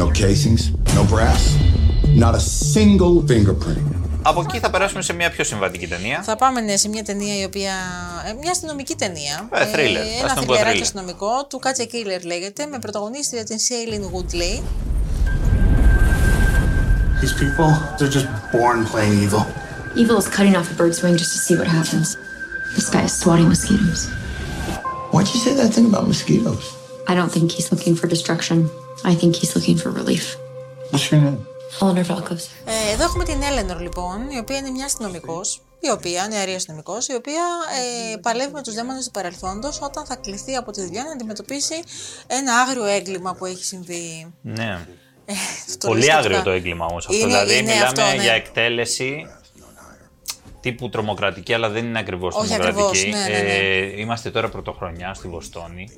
No 0.01 0.07
casings, 0.21 0.61
no 0.97 1.03
brass, 1.13 1.41
not 2.23 2.33
a 2.35 2.43
single 2.73 3.15
fingerprint. 3.29 3.85
Από 4.23 4.41
εκεί 4.41 4.59
θα 4.59 4.69
περάσουμε 4.69 5.01
σε 5.01 5.13
μια 5.13 5.29
πιο 5.29 5.43
συμβατική 5.43 5.87
ταινία. 5.87 6.21
Θα 6.23 6.35
πάμε 6.35 6.61
ναι, 6.61 6.77
σε 6.77 6.89
μια 6.89 7.03
ταινία 7.03 7.39
η 7.39 7.43
οποία. 7.43 7.73
ε, 8.29 8.33
μια 8.41 8.51
αστυνομική 8.51 8.95
ταινία. 8.95 9.49
Ε, 9.51 9.63
thriller. 9.73 9.97
Ας 10.15 10.21
ένα 10.21 10.33
τον 10.33 10.45
πω 10.45 10.53
θρυλεράκι 10.53 10.77
thriller. 10.77 10.81
αστυνομικό 10.81 11.45
του 11.49 11.59
Κάτσε 11.59 11.87
Killer 11.91 12.25
λέγεται, 12.25 12.65
με 12.65 12.79
πρωταγωνίστρια 12.79 13.43
την 13.43 13.59
Σέιλιν 13.59 14.03
Woodley. 14.13 14.61
These 17.21 17.33
people, 17.43 17.69
they're 17.97 18.13
just 18.17 18.27
born 18.55 18.77
plain 18.91 19.13
evil. 19.23 19.43
Evil 20.01 20.17
is 20.23 20.27
cutting 20.37 20.55
off 20.59 20.67
a 20.73 20.75
bird's 20.79 20.99
wing 21.03 21.15
just 21.23 21.31
to 21.35 21.39
see 21.45 21.55
what 21.59 21.67
happens. 21.79 22.07
This 22.75 22.89
guy 22.95 23.03
is 23.09 23.13
swatting 23.21 23.47
mosquitoes. 23.53 24.01
Why'd 25.16 25.28
you 25.34 25.40
say 25.44 25.52
that 25.60 25.70
thing 25.74 25.86
about 25.92 26.04
mosquitoes? 26.14 26.64
I 27.10 27.14
don't 27.18 27.32
think 27.34 27.46
he's 27.56 27.68
looking 27.72 27.94
for 28.00 28.06
destruction. 28.14 28.58
I 29.10 29.14
think 29.20 29.30
he's 29.40 29.52
looking 29.56 29.76
for 29.82 29.90
relief. 30.00 30.24
What's 30.90 31.04
your 31.10 31.20
name? 31.26 31.38
Eleanor 31.80 32.04
Valkos. 32.12 32.42
Ε, 32.64 32.92
εδώ 32.92 33.04
έχουμε 33.04 33.24
την 33.24 33.42
Έλενορ 33.42 33.80
λοιπόν, 33.80 34.30
η 34.30 34.38
οποία 34.38 34.56
είναι 34.56 34.70
μια 34.70 34.84
αστυνομικός, 34.84 35.62
η 35.80 35.90
οποία, 35.90 36.26
νεαρή 36.30 36.54
αστυνομικός, 36.54 37.06
η 37.08 37.14
οποία 37.14 37.42
ε, 38.12 38.16
παλεύει 38.16 38.52
με 38.52 38.62
τους 38.62 38.74
δαίμονες 38.74 39.04
του 39.04 39.10
παρελθόντος 39.10 39.78
όταν 39.82 40.04
θα 40.06 40.16
κληθεί 40.16 40.54
από 40.56 40.70
τη 40.70 40.82
δουλειά 40.84 41.02
να 41.04 41.10
αντιμετωπίσει 41.10 41.74
ένα 42.26 42.54
άγριο 42.54 42.84
έγκλημα 42.84 43.34
που 43.34 43.44
έχει 43.46 43.64
συμβεί. 43.64 44.32
Ναι. 44.42 44.86
Ε, 45.24 45.32
το 45.78 45.88
Πολύ 45.88 46.00
λέω 46.04 46.16
άγριο 46.16 46.22
σκεφτικά. 46.22 46.42
το 46.42 46.50
έγκλημα 46.50 46.86
όμως 46.86 47.06
αυτό. 47.06 47.16
Είναι- 47.18 47.26
δηλαδή, 47.26 47.52
είναι 47.52 47.62
μιλάμε 47.62 47.84
αυτό, 47.84 48.00
ναι. 48.16 48.22
για 48.22 48.32
εκτέλεση 48.32 49.26
τύπου 50.70 50.88
τρομοκρατική, 50.88 51.54
αλλά 51.54 51.68
δεν 51.68 51.84
είναι 51.84 51.98
ακριβώς 51.98 52.34
Όχι 52.34 52.48
τρομοκρατική. 52.48 52.82
ακριβώς, 52.82 53.28
ναι, 53.28 53.36
ναι, 53.36 53.42
ναι. 53.42 53.54
Ε, 53.54 54.00
είμαστε 54.00 54.30
τώρα 54.30 54.48
πρωτοχρονιά 54.48 55.14
στη 55.14 55.28
Βοστόνη. 55.28 55.88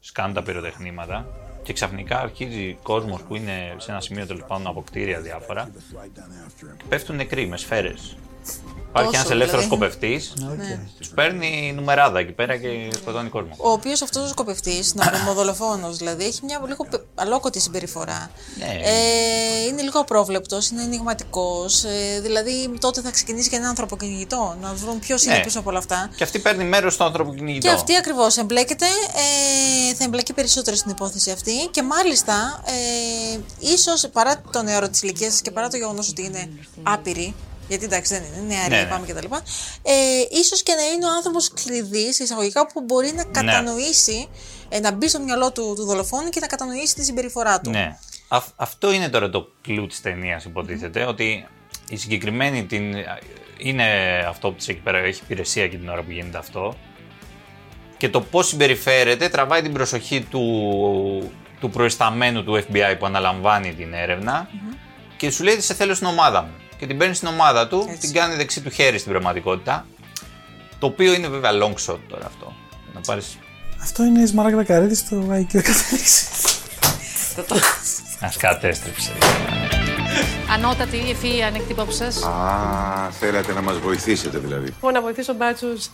Σκάνουν 0.00 0.34
τα 0.34 0.42
πυροτεχνήματα. 0.42 1.26
Και 1.62 1.72
ξαφνικά 1.72 2.20
αρχίζει 2.20 2.78
κόσμος 2.82 3.22
που 3.22 3.36
είναι 3.36 3.74
σε 3.76 3.90
ένα 3.90 4.00
σημείο 4.00 4.26
τέλος 4.26 4.42
πάντων 4.46 4.66
από 4.66 4.82
κτίρια 4.82 5.20
διάφορα. 5.20 5.70
Και 6.76 6.84
πέφτουν 6.88 7.16
νεκροί 7.16 7.46
με 7.46 7.56
σφαίρες. 7.56 8.16
Υπάρχει 8.96 9.12
Τόσο, 9.12 9.24
ένα 9.24 9.34
ελεύθερος 9.34 9.66
δηλαδή. 9.68 9.84
σκοπευτή. 9.90 10.20
Τους 10.98 11.08
παίρνει 11.08 11.72
νουμεράδα 11.76 12.18
εκεί 12.18 12.32
πέρα 12.32 12.56
και 12.56 12.68
σκοτώνει 12.94 13.28
κόσμο. 13.28 13.54
Ο 13.56 13.70
οποίος 13.70 14.02
αυτός 14.02 14.24
ο 14.24 14.28
σκοπευτής, 14.28 14.94
νομιμοδολοφόνο 14.94 15.92
δηλαδή, 15.92 16.24
έχει 16.24 16.40
μια 16.44 16.60
λίγο 16.68 16.86
πε- 16.90 17.00
αλόκοτη 17.14 17.60
συμπεριφορά. 17.60 18.30
Ναι. 18.58 18.64
Ε, 18.82 19.66
είναι 19.68 19.82
λίγο 19.82 20.00
απρόβλεπτος, 20.00 20.68
είναι 20.68 20.82
ενηγματικός. 20.82 21.84
Ε, 21.84 22.20
δηλαδή 22.22 22.70
τότε 22.80 23.00
θα 23.00 23.10
ξεκινήσει 23.10 23.48
και 23.50 23.56
ένα 23.56 23.68
ανθρωποκυνηγητό, 23.68 24.56
να 24.60 24.72
βρουν 24.74 24.98
ποιος 24.98 25.24
είναι 25.24 25.36
Ναι. 25.36 25.42
πίσω 25.42 25.58
από 25.58 25.70
όλα 25.70 25.78
αυτά. 25.78 26.10
Και 26.16 26.24
αυτή 26.24 26.38
παίρνει 26.38 26.64
μέρος 26.64 26.94
στο 26.94 27.04
ανθρωποκυνηγητό. 27.04 27.66
Και 27.68 27.72
αυτή 27.74 27.96
ακριβώς 27.96 28.36
εμπλέκεται, 28.36 28.86
ε, 29.90 29.94
θα 29.94 30.04
εμπλακεί 30.04 30.32
περισσότερο 30.32 30.76
στην 30.76 30.90
υπόθεση 30.90 31.30
αυτή 31.30 31.66
και 31.70 31.82
μάλιστα 31.82 32.62
ε, 32.64 33.38
ίσως 33.58 34.08
παρά 34.12 34.40
το 34.52 34.62
νεαρό 34.62 34.88
της 34.88 35.02
ηλικίας 35.02 35.40
και 35.40 35.50
παρά 35.50 35.68
το 35.68 35.76
γεγονός 35.76 36.08
ότι 36.08 36.22
είναι 36.24 36.48
άπειρη, 36.82 37.34
γιατί 37.68 37.84
εντάξει 37.84 38.14
δεν 38.14 38.22
είναι 38.24 38.54
νεαρή, 38.54 38.70
Ναι, 38.70 38.80
ναι. 38.82 38.88
πάμε 38.88 39.06
κτλ. 39.06 39.26
Ε, 39.82 39.92
ίσως 40.30 40.62
και 40.62 40.72
να 40.74 40.82
είναι 40.82 41.06
ο 41.06 41.08
άνθρωπος 41.16 41.52
κλειδί, 41.54 42.12
σε 42.12 42.22
εισαγωγικά, 42.22 42.66
που 42.66 42.82
μπορεί 42.82 43.12
να 43.16 43.24
κατανοήσει, 43.24 44.28
ε, 44.68 44.80
να 44.80 44.92
μπει 44.92 45.08
στο 45.08 45.20
μυαλό 45.20 45.52
του, 45.52 45.72
του 45.76 45.84
δολοφόνου 45.84 46.28
και 46.28 46.40
να 46.40 46.46
κατανοήσει 46.46 46.94
τη 46.94 47.04
συμπεριφορά 47.04 47.60
του. 47.60 47.70
Ναι. 47.70 47.98
Αυ- 48.28 48.52
αυτό 48.56 48.92
είναι 48.92 49.08
τώρα 49.08 49.30
το 49.30 49.48
κλου 49.62 49.86
της 49.86 50.00
ταινίας, 50.00 50.44
υποτίθεται. 50.44 51.04
Ότι 51.04 51.46
η 51.88 51.96
συγκεκριμένη 51.96 52.64
την, 52.64 52.94
είναι 53.58 53.84
αυτό 54.28 54.48
που 54.50 54.54
της 54.56 54.68
εκεί 54.68 54.80
πέρα 54.80 54.98
έχει 54.98 55.20
υπηρεσία 55.24 55.68
και 55.68 55.76
την 55.76 55.88
ώρα 55.88 56.02
που 56.02 56.10
γίνεται 56.10 56.38
αυτό. 56.38 56.76
Και 57.96 58.08
το 58.08 58.20
πώς 58.20 58.48
συμπεριφέρεται 58.48 59.28
τραβάει 59.28 59.62
την 59.62 59.72
προσοχή 59.72 60.20
του, 60.30 60.42
του 61.60 61.70
προϊσταμένου 61.70 62.44
του 62.44 62.64
FBI 62.70 62.94
που 62.98 63.06
αναλαμβάνει 63.06 63.74
την 63.74 63.92
ερευνα 63.94 64.48
και 65.16 65.30
σου 65.30 65.42
λέει: 65.44 65.60
Σε 65.60 65.74
θέλω 65.74 65.94
στην 65.94 66.06
ομάδα 66.06 66.42
μου. 66.42 66.52
Και 66.78 66.86
την 66.86 66.98
παίρνει 66.98 67.14
στην 67.14 67.28
ομάδα 67.28 67.68
του, 67.68 67.86
Έτσι. 67.88 68.00
την 68.00 68.12
κάνει 68.12 68.34
δεξί 68.34 68.60
του 68.60 68.70
χέρι 68.70 68.98
στην 68.98 69.10
πραγματικότητα. 69.10 69.86
Το 70.78 70.86
οποίο 70.86 71.12
είναι 71.12 71.28
βέβαια 71.28 71.50
long 71.52 71.74
shot 71.92 71.98
τώρα 72.08 72.26
αυτό. 72.26 72.52
Να 72.94 73.00
πάρεις 73.00 73.38
Αυτό 73.82 74.04
είναι 74.04 74.20
η 74.22 74.26
Σμαράγδα 74.26 74.64
Καρίδης 74.64 74.98
στο 74.98 75.16
IQ 75.16 75.44
κατάληξη. 75.52 76.24
να 78.20 78.32
κατέστρεψε. 78.38 79.12
Ανώτατη, 80.52 81.10
ευφύ, 81.10 81.42
ανοιχτή 81.42 81.72
υπόψη 81.72 82.10
σα. 82.12 82.28
Α, 82.28 83.10
θέλατε 83.20 83.52
να 83.52 83.60
μας 83.62 83.78
βοηθήσετε 83.78 84.38
δηλαδή. 84.38 84.70
Πω 84.80 84.90
να 84.90 85.00
βοηθήσω 85.00 85.32
μπάτσους. 85.34 85.86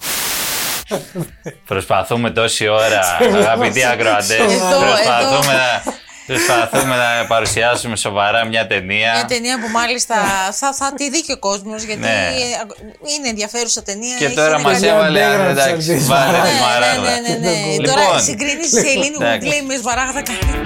Προσπαθούμε 1.67 2.31
τόση 2.31 2.69
ώρα, 2.69 3.01
αγαπητοί 3.41 3.85
ακροατές. 3.85 4.31
Εδώ, 4.31 4.81
Προσπαθούμε, 4.81 5.53
να- 5.53 5.83
προσπαθούμε 6.35 6.97
να 6.97 7.27
παρουσιάσουμε 7.27 7.97
σοβαρά 7.97 8.45
μια 8.45 8.67
ταινία. 8.67 9.13
Μια 9.13 9.25
ταινία 9.25 9.61
που 9.61 9.69
μάλιστα 9.69 10.15
θα, 10.53 10.73
θα 10.73 10.93
τη 10.95 11.11
δει 11.11 11.23
και 11.23 11.33
ο 11.33 11.39
κόσμος 11.39 11.83
γιατί 11.83 12.01
Ναι. 12.01 12.09
ε, 12.09 13.13
είναι 13.17 13.29
ενδιαφέρουσα 13.29 13.83
ταινία. 13.83 14.17
Και 14.19 14.25
έχει 14.25 14.35
τώρα 14.35 14.49
ένα 14.49 14.59
μας 14.61 14.81
καλό- 14.81 14.95
έβαλε. 14.95 15.25
αντέγραψε 15.25 15.63
αν 15.63 15.69
Εντάξει, 15.69 15.93
αυτή 15.93 16.05
η 16.05 16.07
βάλε 16.07 16.23
Σμαράγδα. 16.25 16.43
τη 16.43 16.51
Ναι, 16.51 16.59
Σμαράγδα. 16.59 17.11
ναι, 17.11 17.29
ναι, 17.29 17.51
ναι. 17.51 17.67
Λοιπόν, 17.71 17.85
Τώρα 17.95 18.19
συγκρίνεις 18.19 18.71
τη 18.71 18.81
Σελήνη 18.81 19.07
εντάξει. 19.21 19.47
Γουγκλή 19.49 19.63
μες 19.67 19.79
Σμαράγδα 19.81 20.23
Καρίδη. 20.23 20.63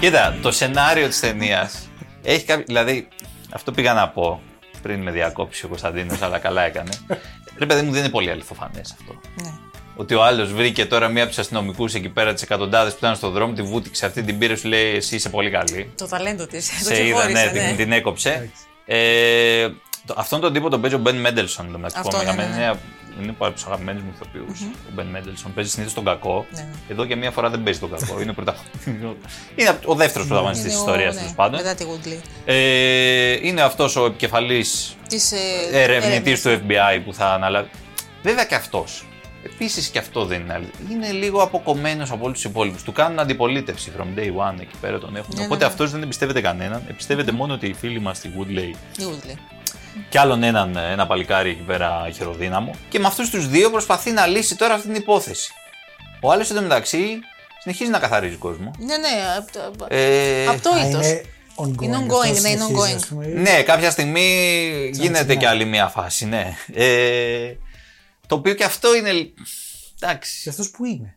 Κοίτα, 0.00 0.36
το 0.42 0.50
σενάριο 0.52 1.08
της 1.08 1.20
ταινίας 1.20 1.88
έχει 2.22 2.44
κάποιο. 2.44 2.64
Δηλαδή, 2.66 3.08
αυτό 3.52 3.72
πήγα 3.72 3.92
να 3.92 4.08
πω 4.08 4.40
πριν 4.82 5.00
με 5.02 5.10
διακόψει 5.10 5.64
ο 5.64 5.68
Κωνσταντίνος, 5.68 6.22
αλλά 6.22 6.38
καλά 6.38 6.62
έκανε. 6.62 6.90
Ρε 7.58 7.66
παιδί 7.66 7.82
μου, 7.82 7.90
δεν 7.92 8.00
είναι 8.00 8.08
πολύ 8.10 8.30
αληθοφανές 8.30 8.94
αυτό. 9.00 9.20
Ναι. 9.42 9.50
Ότι 9.96 10.14
ο 10.14 10.22
άλλος 10.24 10.52
βρήκε 10.52 10.86
τώρα 10.86 11.08
μία 11.08 11.22
από 11.22 11.30
τους 11.30 11.38
αστυνομικούς 11.40 11.94
εκεί 11.94 12.08
πέρα, 12.08 12.32
τις 12.32 12.42
εκατοντάδες 12.42 12.92
που 12.92 12.98
ήταν 13.02 13.16
στον 13.16 13.32
δρόμο, 13.32 13.52
τη 13.52 13.62
βούτυξε 13.62 14.06
αυτή, 14.06 14.22
την 14.22 14.38
πήρε, 14.38 14.56
σου 14.56 14.68
λέει 14.68 14.94
Εσύ 14.94 15.14
είσαι 15.16 15.28
πολύ 15.28 15.50
καλή. 15.50 15.90
Το 15.96 16.08
ταλέντο 16.08 16.46
της. 16.46 16.70
Σε 16.84 17.06
είδα, 17.06 17.28
ναι, 17.28 17.50
την, 17.50 17.76
την 17.76 17.92
έκοψε. 17.92 18.50
Ε, 18.86 19.68
το- 20.06 20.14
αυτόν 20.16 20.40
τον 20.40 20.52
τύπο 20.52 20.68
τον 20.70 20.80
παίζει 20.80 20.96
ο 20.96 20.98
Μπεν 20.98 21.16
Μέντελσον. 21.16 21.72
Το 21.72 21.78
μεταξύ 21.78 21.96
Αυτό, 21.98 22.16
μου. 22.16 22.22
Για 22.22 22.32
ναι, 22.32 22.42
μένα 22.42 22.56
ναι. 22.56 22.62
είναι, 22.64 22.78
είναι 23.22 23.34
από 23.38 23.50
τους 23.52 23.64
αγαπημένους 23.66 24.02
μου 24.02 24.12
ηθοποιούς. 24.14 24.60
Ο 24.62 24.90
Μπεν 24.94 25.06
Μέντελσον 25.06 25.54
παίζει 25.54 25.70
συνήθως 25.70 25.94
τον 25.94 26.04
κακό. 26.04 26.46
Ναι, 26.54 26.60
ναι. 26.60 26.68
Εδώ 26.88 27.04
και 27.06 27.16
μία 27.16 27.30
φορά 27.30 27.50
δεν 27.50 27.62
παίζει 27.62 27.78
τον 27.78 27.90
κακό. 27.90 28.20
είναι 28.20 28.32
πρωταγωνιστής. 28.32 28.86
είναι 29.56 29.78
ο 29.84 29.94
δεύτερος 29.94 30.26
πρωταγωνιστής 30.26 30.64
της 30.72 30.74
Είναι 30.74 30.82
ο- 30.82 30.86
ιστορίας 30.86 31.14
ναι, 31.14 31.20
τέλος 31.20 31.34
πάντων. 31.34 31.60
Μετά 31.62 31.74
τη 31.74 31.84
Woodley. 31.88 32.16
Ε, 32.44 33.46
είναι 33.46 33.62
αυτός 33.62 33.96
ο 33.96 34.04
επικεφαλής 34.06 34.96
Της 35.08 35.32
ε, 35.32 35.36
ερευνητής 35.72 36.42
του 36.42 36.48
FBI 36.48 37.00
που 37.04 37.14
θα 37.14 37.26
αναλάβει. 37.32 37.68
Βέβαια 38.22 38.44
και 38.44 38.54
αυτός. 38.54 39.04
Επίσης 39.44 39.88
και 39.88 39.98
αυτό 39.98 40.24
δεν 40.24 40.40
είναι 40.40 40.52
αλήθεια. 40.52 40.78
Είναι 40.90 41.10
λίγο 41.10 41.42
αποκομμένος 41.42 42.10
από 42.10 42.24
όλους 42.24 42.40
τους 42.40 42.50
υπόλοιπους. 42.50 42.82
Του 42.82 42.92
κάνουν 42.92 43.18
αντιπολίτευση 43.18 43.92
from 43.98 44.18
day 44.18 44.26
one 44.26 44.60
εκεί 44.60 44.74
πέρα 44.80 44.98
τον 44.98 45.16
έχουν. 45.16 45.34
Ναι, 45.36 45.44
Οπότε 45.44 45.64
ναι, 45.64 45.70
αυτός 45.70 45.90
δεν 45.90 46.02
εμπιστεύεται 46.02 46.40
κανέναν. 46.40 46.82
Εμπιστεύεται 46.90 47.32
μόνο 47.32 47.54
ότι 47.54 47.66
οι 47.66 47.72
φίλοι 47.74 48.00
μας 48.00 48.16
στη 48.16 48.30
Woodley 48.38 49.00
Η 49.00 49.02
Woodley. 49.10 49.36
και 50.08 50.18
άλλον 50.18 50.42
έναν 50.42 50.76
ένα 50.76 51.06
παλικάρι 51.06 51.50
εκεί 51.50 51.62
πέρα 51.62 52.08
χειροδύναμο. 52.14 52.74
Και 52.88 52.98
με 52.98 53.06
αυτούς 53.06 53.30
τους 53.30 53.48
δύο 53.48 53.70
προσπαθεί 53.70 54.10
να 54.10 54.26
λύσει 54.26 54.56
τώρα 54.56 54.74
αυτή 54.74 54.86
την 54.86 54.96
υπόθεση. 54.96 55.52
Ο 56.20 56.32
άλλος 56.32 56.50
εντωμεταξύ 56.50 57.06
συνεχίζει 57.62 57.90
να 57.90 57.98
καθαρίζει 57.98 58.36
κόσμο. 58.36 58.70
Ναι, 58.78 58.96
ναι. 58.96 59.08
απ' 59.38 59.50
το- 59.78 59.86
Ε, 59.88 60.46
απ' 60.46 60.60
το 60.60 60.70
Α, 60.70 60.86
ήθος. 60.88 61.06
είναι 61.06 61.22
ongoing. 61.54 61.82
Είναι 61.82 61.96
αυτό 61.96 62.16
ongoing, 62.18 62.22
ναι, 62.22 62.28
είναι 62.28 62.38
συνεχίζει, 62.38 62.74
ongoing. 62.74 62.94
ας 62.96 63.06
πούμε. 63.06 63.26
Ναι, 63.26 63.62
κάποια 63.62 63.90
στιγμή 63.90 64.20
γίνεται 64.92 65.18
τσινάκι. 65.18 65.36
και 65.36 65.46
άλλη 65.48 65.64
μια 65.64 65.86
φάση, 65.88 66.26
ναι. 66.26 66.54
Ε, 66.74 66.86
το 68.32 68.38
οποίο 68.38 68.54
και 68.54 68.64
αυτό 68.64 68.94
είναι. 68.94 69.10
Και 69.12 69.30
Εντάξει, 70.00 70.48
αυτός 70.48 70.70
που 70.70 70.84
είναι. 70.84 71.16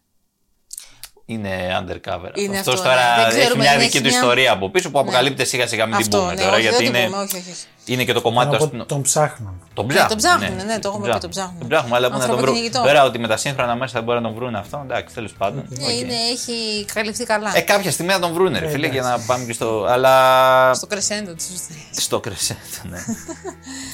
είναι 1.25 1.49
undercover. 1.80 2.32
Είναι 2.38 2.58
Αυτός 2.58 2.73
αυτό, 2.73 2.86
τώρα 2.89 3.15
ναι. 3.15 3.21
Δεν 3.21 3.30
έχει 3.30 3.39
ξέρουμε, 3.39 3.62
μια 3.63 3.71
δεν 3.71 3.80
δική 3.80 3.97
έχει 3.97 4.06
του 4.06 4.10
μια- 4.10 4.17
ιστορία 4.19 4.51
από 4.51 4.69
πίσω 4.69 4.89
που 4.91 4.97
Ναι. 4.97 5.04
αποκαλύπτεται 5.04 5.43
σιγά 5.49 5.67
σιγά 5.67 5.86
μην 5.86 5.95
την 5.95 6.04
Αυτό, 6.06 6.17
πούμε 6.19 6.34
ναι, 6.34 6.41
τώρα. 6.41 6.51
όχι, 6.54 6.62
γιατί 6.62 6.84
δεν 6.84 6.91
το 6.91 6.97
είναι, 6.97 7.08
πούμε, 7.08 7.21
όχι, 7.23 7.36
όχι, 7.36 7.49
όχι. 7.51 7.65
είναι 7.86 8.04
και 8.04 8.13
το 8.13 8.21
κομμάτι 8.21 8.45
Πάνω 8.45 8.49
του 8.49 8.56
από 8.56 8.65
αστυνο- 8.65 8.86
τον 8.86 9.01
ψάχνουν. 9.01 9.62
Τον 9.73 9.86
Ναι, 9.86 9.93
ψάχνουν. 9.93 10.10
τον 10.10 10.17
ψάχνουν, 10.17 10.65
ναι, 10.65 10.80
το 10.80 10.88
έχουμε 10.89 11.12
πει, 11.13 11.19
τον 11.19 11.30
ψάχνουν. 11.30 11.60
Τον 11.60 11.67
ψάχνουν, 11.69 11.93
αλλά 11.93 12.08
πού 12.12 12.13
να 12.13 12.19
τον 12.19 12.28
βρουν. 12.28 12.38
Ανθρωποκυνηγητό. 12.39 12.82
Βέβαια 12.82 13.04
ότι 13.04 13.19
με 13.19 13.28
τα 13.28 13.38
σύγχρονα 13.38 13.75
μέσα 13.75 13.93
δεν 13.93 14.04
μπορεί 14.04 14.17
να 14.21 14.28
τον 14.28 14.34
βρουν 14.38 14.56
αυτό. 14.56 14.82
Εντάξει, 14.84 15.13
τέλος 15.15 15.34
πάντων. 15.34 15.65
Ναι, 15.69 15.86
Οκ. 15.86 15.91
είναι, 15.91 16.13
έχει 16.32 16.86
καλυφθεί 16.93 17.23
καλά. 17.23 17.58
Ε, 17.58 17.62
κάποια 17.62 17.91
στιγμή 17.91 18.12
θα 18.12 18.19
τον 18.19 18.34
βρούνε, 18.34 18.60
ρε 18.60 18.65
Ε, 18.65 18.69
φίλε, 18.69 18.88
για 18.88 19.01
να 19.01 19.08
εντάξει. 19.08 19.25
πάμε 19.28 19.45
και 19.45 19.54
στο. 19.54 19.86
Αλλά. 19.89 20.73
Στο 20.73 20.88
κρεσέντο 20.88 21.34
τη 21.34 21.43
ιστορία. 21.54 21.84
Στο 21.91 22.19
κρεσέντο, 22.19 22.60
ναι. 22.89 22.97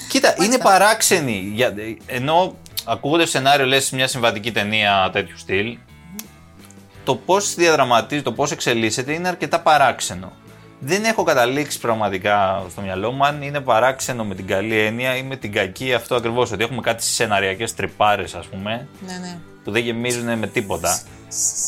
Κοίτα, 0.09 0.35
είναι 0.43 0.57
παράξενη. 0.57 1.51
Για, 1.53 1.73
ενώ 2.05 2.55
ακούγοντα 2.85 3.25
σενάριο, 3.25 3.65
λες 3.65 3.91
μια 3.91 4.07
συμβατική 4.07 4.51
ταινία 4.51 5.09
τέτοιου 5.13 5.37
στυλ, 5.37 5.77
το 7.03 7.15
πώς 7.15 7.55
διαδραματίζει, 7.55 8.21
το 8.21 8.31
πώς 8.31 8.51
εξελίσσεται 8.51 9.13
είναι 9.13 9.27
αρκετά 9.27 9.59
παράξενο. 9.59 10.31
Δεν 10.79 11.03
έχω 11.03 11.23
καταλήξει 11.23 11.79
πραγματικά 11.79 12.65
στο 12.69 12.81
μυαλό 12.81 13.11
μου 13.11 13.25
αν 13.25 13.41
είναι 13.41 13.59
παράξενο 13.59 14.25
με 14.25 14.35
την 14.35 14.47
καλή 14.47 14.79
έννοια 14.79 15.15
ή 15.15 15.23
με 15.23 15.35
την 15.35 15.51
κακή 15.51 15.93
αυτό 15.93 16.15
ακριβώς. 16.15 16.51
Ότι 16.51 16.63
έχουμε 16.63 16.81
κάτι 16.81 17.03
σεναριακές 17.03 17.73
τρυπάρες, 17.73 18.35
ας 18.35 18.45
πούμε, 18.45 18.87
Ναι, 19.07 19.17
ναι. 19.17 19.37
που 19.63 19.71
δεν 19.71 19.83
γεμίζουν 19.83 20.37
με 20.37 20.47
τίποτα. 20.47 21.01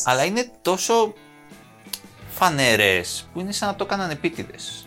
Αλλά 0.04 0.24
είναι 0.24 0.50
τόσο 0.62 1.14
φανερές 2.28 3.28
που 3.32 3.40
είναι 3.40 3.52
σαν 3.52 3.68
να 3.68 3.74
το 3.74 3.84
έκαναν 3.84 4.10
επίτηδες. 4.10 4.86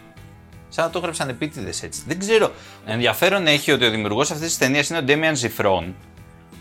Σαν 0.70 0.86
να 0.86 0.92
το 0.92 0.98
έγραψαν 0.98 1.30
επίτηδες 1.30 1.84
έτσι. 1.84 2.04
Δεν 2.08 2.20
ξέρω. 2.20 2.52
Ενδιαφέρον 2.86 3.48
έχει 3.48 3.72
ότι 3.72 3.86
ο 3.86 3.90
δημιουργός 3.90 4.32
αυτής 4.32 4.48
της 4.48 4.58
ταινίας 4.58 4.90
είναι 4.90 4.98
ο 4.98 5.04
Ντέμιαν 5.04 5.36
Ζιφρόν, 5.36 5.96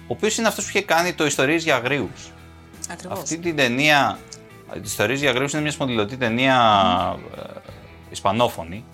ο 0.08 0.12
οποίος 0.14 0.36
είναι 0.38 0.48
αυτός 0.48 0.64
που 0.64 0.70
είχε 0.74 0.82
κάνει 0.84 1.12
το 1.12 1.24
Ιστορίες 1.26 1.62
για 1.64 1.74
Αγρίους. 1.76 2.32
Ακριβώς. 2.90 3.18
Αυτή 3.18 3.38
την 3.38 3.56
ταινία, 3.56 4.18
τη 4.72 4.80
Ιστορίες 4.84 5.20
για 5.20 5.30
Αγρίους 5.30 5.52
είναι 5.52 5.62
μια 5.62 5.70
σπονδυλωτή 5.70 6.16
ταινία 6.16 6.56
ε, 7.38 7.40
ισπανόφωνη, 8.10 8.84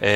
ε, 0.00 0.10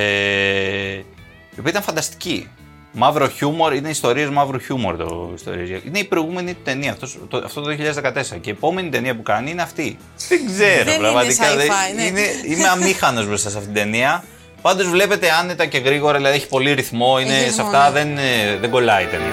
η 1.54 1.58
οποία 1.58 1.70
ήταν 1.70 1.82
φανταστική. 1.82 2.48
Μαύρο 2.92 3.28
χιούμορ, 3.28 3.74
είναι 3.74 3.88
ιστορίες 3.88 4.28
μαύρου 4.28 4.58
χιούμορ 4.58 4.96
το 4.96 5.30
Ιστορίες 5.34 5.68
για- 5.68 5.80
Είναι 5.86 5.98
η 5.98 6.04
προηγούμενη 6.04 6.54
του 6.54 6.60
ταινία, 6.64 6.92
αυτός, 6.92 7.18
το, 7.28 7.36
αυτό 7.44 7.60
το 7.60 7.68
2014. 7.68 8.38
Και 8.40 8.50
η 8.50 8.52
επόμενη 8.52 8.88
ταινία 8.88 9.16
που 9.16 9.22
κάνει 9.22 9.50
είναι 9.50 9.62
αυτή. 9.62 9.96
Δεν 10.28 10.46
ξέρω, 10.46 10.84
Δεν 10.84 10.88
είναι 10.88 10.96
πραγματικά. 10.98 11.56
δεν- 11.56 11.66
sci-fi, 11.68 11.94
ναι. 11.96 12.02
είναι, 12.02 12.20
είμαι 12.46 12.68
αμήχανος 12.68 13.26
μπροστά 13.26 13.50
σε 13.50 13.56
αυτήν 13.58 13.72
την 13.74 13.82
ταινία. 13.82 14.24
Πάντως 14.62 14.88
βλέπετε 14.90 15.30
άνετα 15.30 15.66
και 15.66 15.78
γρήγορα, 15.78 16.16
δηλαδή 16.16 16.36
έχει 16.36 16.48
πολύ 16.48 16.72
ρυθμό. 16.72 17.18
Είναι, 17.20 17.30
Έχει 17.32 17.40
σε 17.40 17.46
ρυθμό, 17.46 17.64
αυτά 17.64 17.90
ναι. 17.90 17.98
δεν, 18.02 18.18
ε, 18.18 18.56
δεν 18.60 18.70
κολλάει 18.70 19.04
η 19.04 19.06
ταινία. 19.06 19.32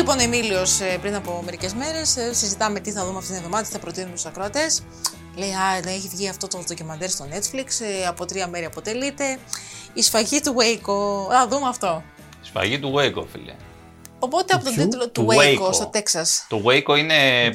Λοιπόν 0.00 0.18
ο 0.18 0.22
Εμίλιος 0.22 0.80
πριν 1.00 1.14
από 1.14 1.42
μερικές 1.44 1.74
μέρες, 1.74 2.16
συζητάμε 2.30 2.80
τι 2.80 2.90
θα 2.90 3.04
δούμε 3.04 3.16
αυτήν 3.18 3.34
την 3.34 3.36
εβδομάδα, 3.44 3.62
τι 3.66 3.72
θα 3.72 3.78
προτείνουμε 3.78 4.16
στους 4.16 4.28
ακροατές. 4.28 4.82
Λέει, 5.36 5.48
Α, 5.50 5.80
να 5.84 5.90
έχει 5.90 6.08
βγει 6.08 6.28
αυτό 6.28 6.46
το 6.48 6.58
ντοκιμαντέρ 6.66 7.08
στο 7.10 7.24
Netflix, 7.30 7.66
ε, 8.02 8.06
από 8.06 8.24
τρία 8.26 8.48
μέρη 8.48 8.64
αποτελείται. 8.64 9.38
Η 9.94 10.02
σφαγή 10.02 10.40
του 10.40 10.54
Waco. 10.58 10.94
Α, 11.34 11.48
δούμε 11.48 11.68
αυτό. 11.68 12.02
Σφαγή 12.42 12.78
του 12.78 12.92
Waco, 12.96 13.24
φίλε. 13.32 13.54
Οπότε 14.18 14.54
από 14.54 14.64
τον 14.64 14.74
ποιου; 14.74 14.82
τίτλο 14.88 15.08
του 15.10 15.24
Του 15.24 15.28
Waco, 15.30 15.66
Waco. 15.68 15.74
στο 15.74 15.86
Τέξας. 15.86 16.46
Το 16.48 16.62
Waco 16.64 16.98
είναι 16.98 17.14
Οκ. 17.46 17.54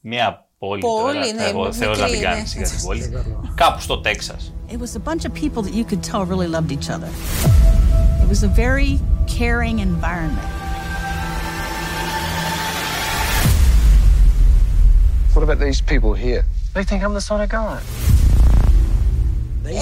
μια 0.00 0.46
πόλη, 0.58 0.80
Πόλη, 0.80 1.12
τώρα. 1.20 1.32
ναι, 1.32 1.44
Εγώ 1.48 1.62
μικρή, 1.64 1.78
Θεός 1.78 1.98
να 1.98 2.06
την 2.06 2.18
ναι. 2.18 2.24
κάνει 2.24 2.46
σιγά 2.46 2.68
την 2.68 2.82
πόλη. 2.84 3.10
Κάπου 3.54 3.80
στο 3.80 4.00
Τέξας. 4.00 4.52
It 4.68 4.72
was 4.74 4.96
a 4.96 5.12
bunch 5.12 5.24
of 5.24 5.34
people 5.34 5.62
that 5.62 5.74
you 5.74 5.84
could 5.84 6.02
tell 6.12 6.24
really 6.24 6.48
loved 6.56 6.70
each 6.78 6.90
other. 6.96 7.10
It 8.22 8.28
was 8.34 8.42
a 8.42 8.52
very 8.64 8.98
caring 9.38 9.78
environment. 9.78 10.61
What 15.34 15.44
about 15.44 15.60
these 15.60 15.80
people 15.80 16.12
here? 16.12 16.44
They 16.74 16.84
think 16.84 17.02
I'm 17.02 17.14
the 17.14 17.20
son 17.20 17.40
of 17.40 17.48
God. 17.48 17.82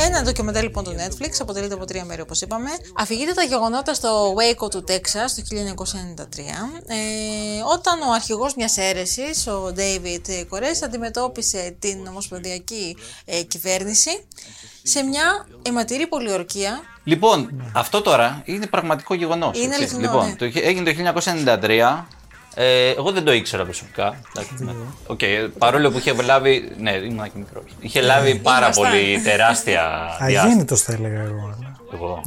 Ένα 0.06 0.22
ντοκιμαντέρ 0.22 0.62
λοιπόν 0.62 0.84
του 0.84 0.90
Netflix, 0.90 1.28
αποτελείται 1.40 1.74
από 1.74 1.84
τρία 1.84 2.04
μέρη 2.04 2.20
όπως 2.20 2.40
είπαμε. 2.40 2.70
Αφηγείται 2.96 3.32
τα 3.32 3.42
γεγονότα 3.42 3.94
στο 3.94 4.34
Waco 4.34 4.70
του 4.70 4.84
Τέξας 4.84 5.34
το 5.34 5.42
1993, 5.42 6.38
ε, 6.86 6.94
όταν 7.74 8.00
ο 8.08 8.12
αρχηγός 8.14 8.54
μιας 8.54 8.76
αίρεσης, 8.76 9.46
ο 9.46 9.72
David 9.76 10.44
Κορές, 10.48 10.82
αντιμετώπισε 10.82 11.76
την 11.78 12.06
ομοσπονδιακή 12.06 12.96
ε, 13.24 13.42
κυβέρνηση 13.42 14.24
σε 14.82 15.02
μια 15.02 15.46
αιματηρή 15.62 16.06
πολιορκία. 16.06 16.80
Λοιπόν, 17.04 17.70
αυτό 17.74 18.00
τώρα 18.00 18.42
είναι 18.44 18.66
πραγματικό 18.66 19.14
γεγονός. 19.14 19.58
Είναι 19.58 19.74
αληθινό, 19.74 20.00
Λοιπόν, 20.00 20.26
ναι. 20.26 20.34
το, 20.34 20.44
έγινε 20.44 20.92
το 20.92 21.22
1993. 21.60 22.04
Ε, 22.54 22.90
εγώ 22.90 23.12
δεν 23.12 23.24
το 23.24 23.32
ήξερα 23.32 23.64
προσωπικά. 23.64 24.20
Εντάξει, 24.36 24.64
ναι. 24.64 24.72
Οκ, 25.06 25.20
παρόλο 25.58 25.90
που 25.90 25.98
είχε 25.98 26.12
λάβει. 26.22 26.68
Ναι, 26.78 26.90
ήμουν 26.90 27.24
και 27.24 27.30
μικρός. 27.38 27.62
Είχε 27.80 28.00
λάβει 28.00 28.34
πάρα 28.34 28.64
Ήμασταν. 28.64 28.84
πολύ 28.90 29.20
τεράστια 29.24 29.82
διάσταση. 30.26 30.36
Αγέννητος 30.46 30.80
θα 30.80 30.92
έλεγα 30.92 31.20
εγώ. 31.20 31.54
αλλά. 31.56 31.76
Εγώ. 31.94 32.22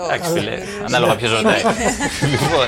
Ο- 0.00 0.04
Εντάξει, 0.12 0.30
φίλε, 0.32 0.58
ανάλογα 0.86 1.16
ποιος 1.16 1.30
ρωτάει. 1.32 1.60
Λοιπόν, 2.30 2.66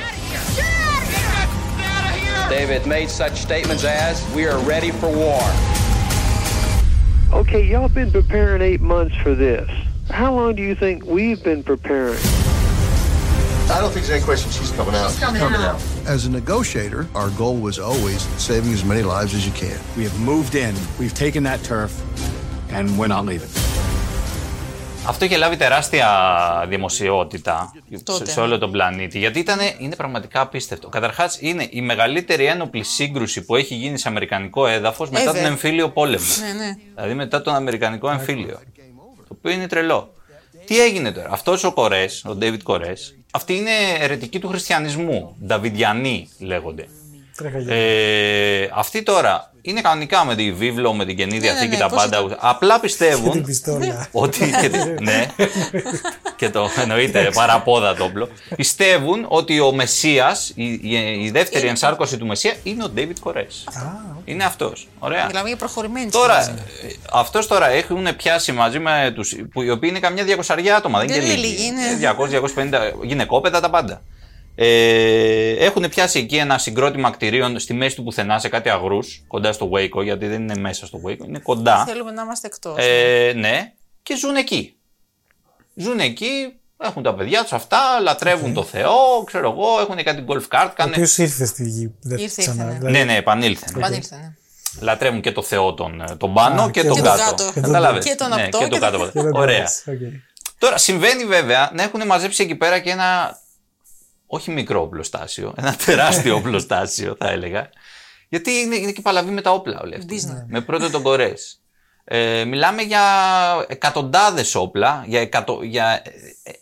David 2.50 2.84
made 2.86 3.10
such 3.10 3.36
statements 3.48 3.84
as, 3.84 4.14
We 4.36 4.42
are 4.52 4.58
ready 4.74 4.90
for 5.00 5.08
war. 5.24 5.42
Okay, 7.40 7.62
y'all 7.72 7.88
been 8.00 8.10
preparing 8.10 8.60
eight 8.70 8.80
months 8.94 9.14
for 9.24 9.34
this. 9.46 9.68
How 10.20 10.30
long 10.38 10.50
do 10.56 10.62
you 10.68 10.74
think 10.74 10.96
we've 11.16 11.42
been 11.50 11.62
preparing? 11.62 12.20
I 13.74 13.76
don't 13.80 13.92
think 13.94 14.04
there's 14.06 14.16
any 14.18 14.24
question 14.30 14.48
she's 14.58 14.72
coming 14.78 14.96
out. 15.02 15.10
coming 15.44 15.62
out. 15.70 15.80
As 16.06 16.26
a 16.26 16.30
negotiator, 16.30 17.06
our 17.14 17.30
goal 17.30 17.56
was 17.56 17.78
always 17.78 18.22
saving 18.38 18.72
as 18.72 18.84
many 18.84 19.02
lives 19.02 19.34
as 19.34 19.46
you 19.46 19.52
can. 19.52 19.78
We 19.96 20.04
have 20.04 20.18
moved 20.20 20.54
in, 20.54 20.74
we've 20.98 21.14
taken 21.14 21.42
that 21.44 21.62
turf, 21.62 21.92
and 22.72 22.98
we're 22.98 23.08
not 23.08 23.24
leaving. 23.26 23.48
αυτό 25.06 25.24
είχε 25.24 25.36
λάβει 25.36 25.56
τεράστια 25.56 26.08
δημοσιότητα 26.68 27.72
Τότε. 28.04 28.24
σε, 28.24 28.32
σε 28.32 28.40
όλο 28.40 28.58
τον 28.58 28.70
πλανήτη. 28.70 29.18
Γιατί 29.18 29.38
ήτανε, 29.38 29.74
είναι 29.78 29.96
πραγματικά 29.96 30.40
απίστευτο. 30.40 30.88
Καταρχάς, 30.88 31.38
είναι 31.40 31.66
η 31.70 31.80
μεγαλύτερη 31.80 32.44
ένοπλη 32.44 32.82
σύγκρουση 32.82 33.44
που 33.44 33.56
έχει 33.56 33.74
γίνει 33.74 33.98
σε 33.98 34.08
αμερικανικό 34.08 34.66
έδαφος 34.66 35.10
μετά 35.10 35.30
Ever. 35.30 35.34
τον 35.34 35.44
εμφύλιο 35.44 35.88
πόλεμο. 35.90 36.24
Ναι, 36.40 36.64
ναι. 36.64 36.74
Δηλαδή 36.94 37.14
μετά 37.14 37.42
τον 37.42 37.54
Αμερικανικό 37.54 38.10
εμφύλιο. 38.10 38.58
Το 39.28 39.36
οποίο 39.38 39.52
είναι 39.52 39.66
τρελό. 39.66 40.12
Τι 40.70 40.80
έγινε 40.80 41.12
τώρα; 41.12 41.28
Αυτός 41.30 41.64
ο 41.64 41.72
Κορές, 41.72 42.24
ο 42.24 42.34
Ντέιβιτ 42.34 42.62
Κορές, 42.62 43.16
αυτοί 43.32 43.54
είναι 43.54 43.70
αιρετικοί 43.98 44.38
του 44.38 44.48
χριστιανισμού. 44.48 45.36
Νταβιδιανοί 45.46 46.28
λέγονται. 46.38 46.88
Ε, 47.68 48.68
αυτοί 48.74 49.02
τώρα 49.02 49.44
είναι 49.62 49.80
κανονικά 49.80 50.24
με 50.24 50.34
τη 50.34 50.52
βίβλο, 50.52 50.92
με 50.92 51.04
την 51.04 51.16
καινή 51.16 51.38
διαθήκη, 51.38 51.68
ναι, 51.68 51.76
τα 51.76 51.88
πώς 51.88 52.02
πάντα. 52.02 52.18
ήταν. 52.18 52.36
Απλά 52.40 52.74
Και 52.74 52.80
πιστεύουν 52.80 53.30
την 53.30 53.44
πιστόλια. 53.44 54.08
ότι. 54.12 54.50
και 54.60 54.68
τη- 54.68 55.02
ναι, 55.04 55.26
και 56.36 56.50
το 56.50 56.68
εννοείται, 56.82 57.30
παραπόδα 57.34 57.96
όπλο. 58.00 58.28
Πιστεύουν 58.56 59.24
ότι 59.28 59.60
ο 59.60 59.72
Μεσία, 59.72 60.36
η, 60.54 60.64
η, 60.72 61.22
η 61.24 61.30
δεύτερη 61.30 61.60
Είναι- 61.60 61.70
ενσάρκωση 61.70 62.16
του 62.18 62.26
Μεσία 62.26 62.54
είναι 62.62 62.84
ο 62.84 62.90
David 62.96 63.12
Κορές. 63.20 63.64
Είναι 64.24 64.44
αυτός. 64.44 64.88
Ωραία. 64.98 65.26
Μιλάμε 65.26 65.48
για 65.48 65.56
προχωρημένη 65.56 66.10
Τώρα, 66.10 66.42
σχέση. 66.42 66.98
αυτός 67.12 67.46
τώρα 67.46 67.68
έχουν 67.68 68.08
πιάσει 68.16 68.52
μαζί 68.52 68.78
με 68.78 69.12
τους. 69.14 69.32
οι 69.32 69.70
οποίοι 69.70 69.88
είναι 69.92 69.98
καμιά 70.00 70.24
διακοσαριά 70.24 70.76
άτομα, 70.76 70.98
δεν 70.98 71.08
είναι 71.08 71.16
Δεν 71.18 71.26
και 71.26 71.32
είναι 71.32 71.40
λίγοι. 71.46 71.56
λίγοι, 71.56 71.66
είναι. 71.66 71.96
200-250 73.00 73.02
γυναικόπαιδα 73.02 73.60
τα 73.60 73.70
πάντα. 73.70 74.02
Ε, 74.54 75.52
έχουν 75.64 75.88
πιάσει 75.88 76.18
εκεί 76.18 76.36
ένα 76.36 76.58
συγκρότημα 76.58 77.10
κτηρίων 77.10 77.58
στη 77.58 77.74
μέση 77.74 77.96
του 77.96 78.02
πουθενά 78.04 78.38
σε 78.38 78.48
κάτι 78.48 78.68
αγρούς, 78.68 79.24
κοντά 79.26 79.52
στο 79.52 79.70
Waco, 79.74 80.02
γιατί 80.02 80.26
δεν 80.26 80.42
είναι 80.42 80.56
μέσα 80.56 80.86
στο 80.86 81.00
Waco, 81.06 81.24
είναι 81.26 81.38
κοντά. 81.38 81.84
Θέλουμε 81.84 82.10
να 82.10 82.22
είμαστε 82.22 82.46
εκτός. 82.46 82.74
Ε, 82.78 83.32
ναι, 83.36 83.72
και 84.02 84.16
ζουν 84.16 84.36
εκεί. 84.36 84.74
Ζουν 85.74 85.98
εκεί, 85.98 86.52
έχουν 86.82 87.02
τα 87.02 87.14
παιδιά 87.14 87.42
τους 87.42 87.52
αυτά, 87.52 87.78
λατρεύουν 88.02 88.54
το 88.54 88.62
Θεό, 88.64 89.22
ξέρω 89.24 89.50
εγώ, 89.50 89.80
έχουν 89.80 90.02
κάτι 90.04 90.24
golf 90.28 90.42
cart. 90.58 90.68
Ο 90.70 90.72
Κάνε... 90.74 90.90
οποίο 90.90 91.24
ήρθε 91.24 91.44
στη 91.46 91.68
γη. 91.68 91.94
Δεν 92.00 92.18
Ήρθε, 92.18 92.42
ξανά. 92.42 92.62
ήρθε, 92.62 92.72
ναι. 92.72 92.78
δηλαδή- 92.78 92.98
Ναι, 92.98 93.04
ναι, 93.04 93.16
επανήλθε. 93.16 93.66
Επανήλθε, 93.76 94.16
ναι. 94.16 94.34
Λατρεύουν 94.80 95.20
και 95.20 95.32
το 95.32 95.42
Θεό 95.42 95.74
τον, 95.74 96.00
ε, 96.00 96.16
τον 96.16 96.34
πάνω 96.34 96.62
Α, 96.62 96.70
και, 96.70 96.80
και 96.80 96.86
τον 96.88 96.96
τον 96.96 97.04
κάτω. 97.06 97.22
κάτω. 97.22 97.44
Και 97.46 97.52
τον- 97.52 97.62
Κατάλαβες; 97.62 98.04
και 98.04 98.14
τον 98.14 98.28
ναι, 98.28 98.42
απτό 98.42 98.58
και 98.58 98.64
και 98.64 98.70
τον 98.70 98.80
τον- 98.80 98.90
κάτω. 98.90 99.10
Και 99.10 99.20
δεν 99.22 99.34
Ωραία. 99.34 99.56
μπορείς. 99.58 99.84
Οκ. 99.86 100.22
Τώρα 100.58 100.78
συμβαίνει 100.78 101.24
βέβαια 101.24 101.70
να 101.74 101.82
έχουν 101.82 102.06
μαζέψει 102.06 102.42
εκεί 102.42 102.54
πέρα 102.54 102.78
και 102.78 102.90
ένα. 102.90 103.38
Όχι 104.32 104.50
μικρό 104.50 104.80
οπλοστάσιο, 104.80 105.54
ένα 105.56 105.76
τεράστιο 105.76 106.36
οπλοστάσιο 106.40 107.16
θα 107.18 107.28
έλεγα. 107.28 107.70
Γιατί 108.28 108.50
είναι, 108.50 108.76
είναι 108.76 108.92
και 108.92 109.00
παλαβοί 109.00 109.30
με 109.30 109.40
τα 109.40 109.50
όπλα 109.50 109.80
όλοι 109.80 109.94
αυτοί. 109.94 110.20
Business. 110.20 110.44
Με 110.46 110.60
πρώτο 110.60 110.90
τον 110.90 111.02
Κορές. 111.02 111.32
Ε, 112.04 112.44
μιλάμε 112.44 112.82
για 112.82 113.02
εκατοντάδες 113.68 114.54
όπλα, 114.54 115.04
για, 115.06 115.20
εκατο, 115.20 115.62
για 115.62 116.02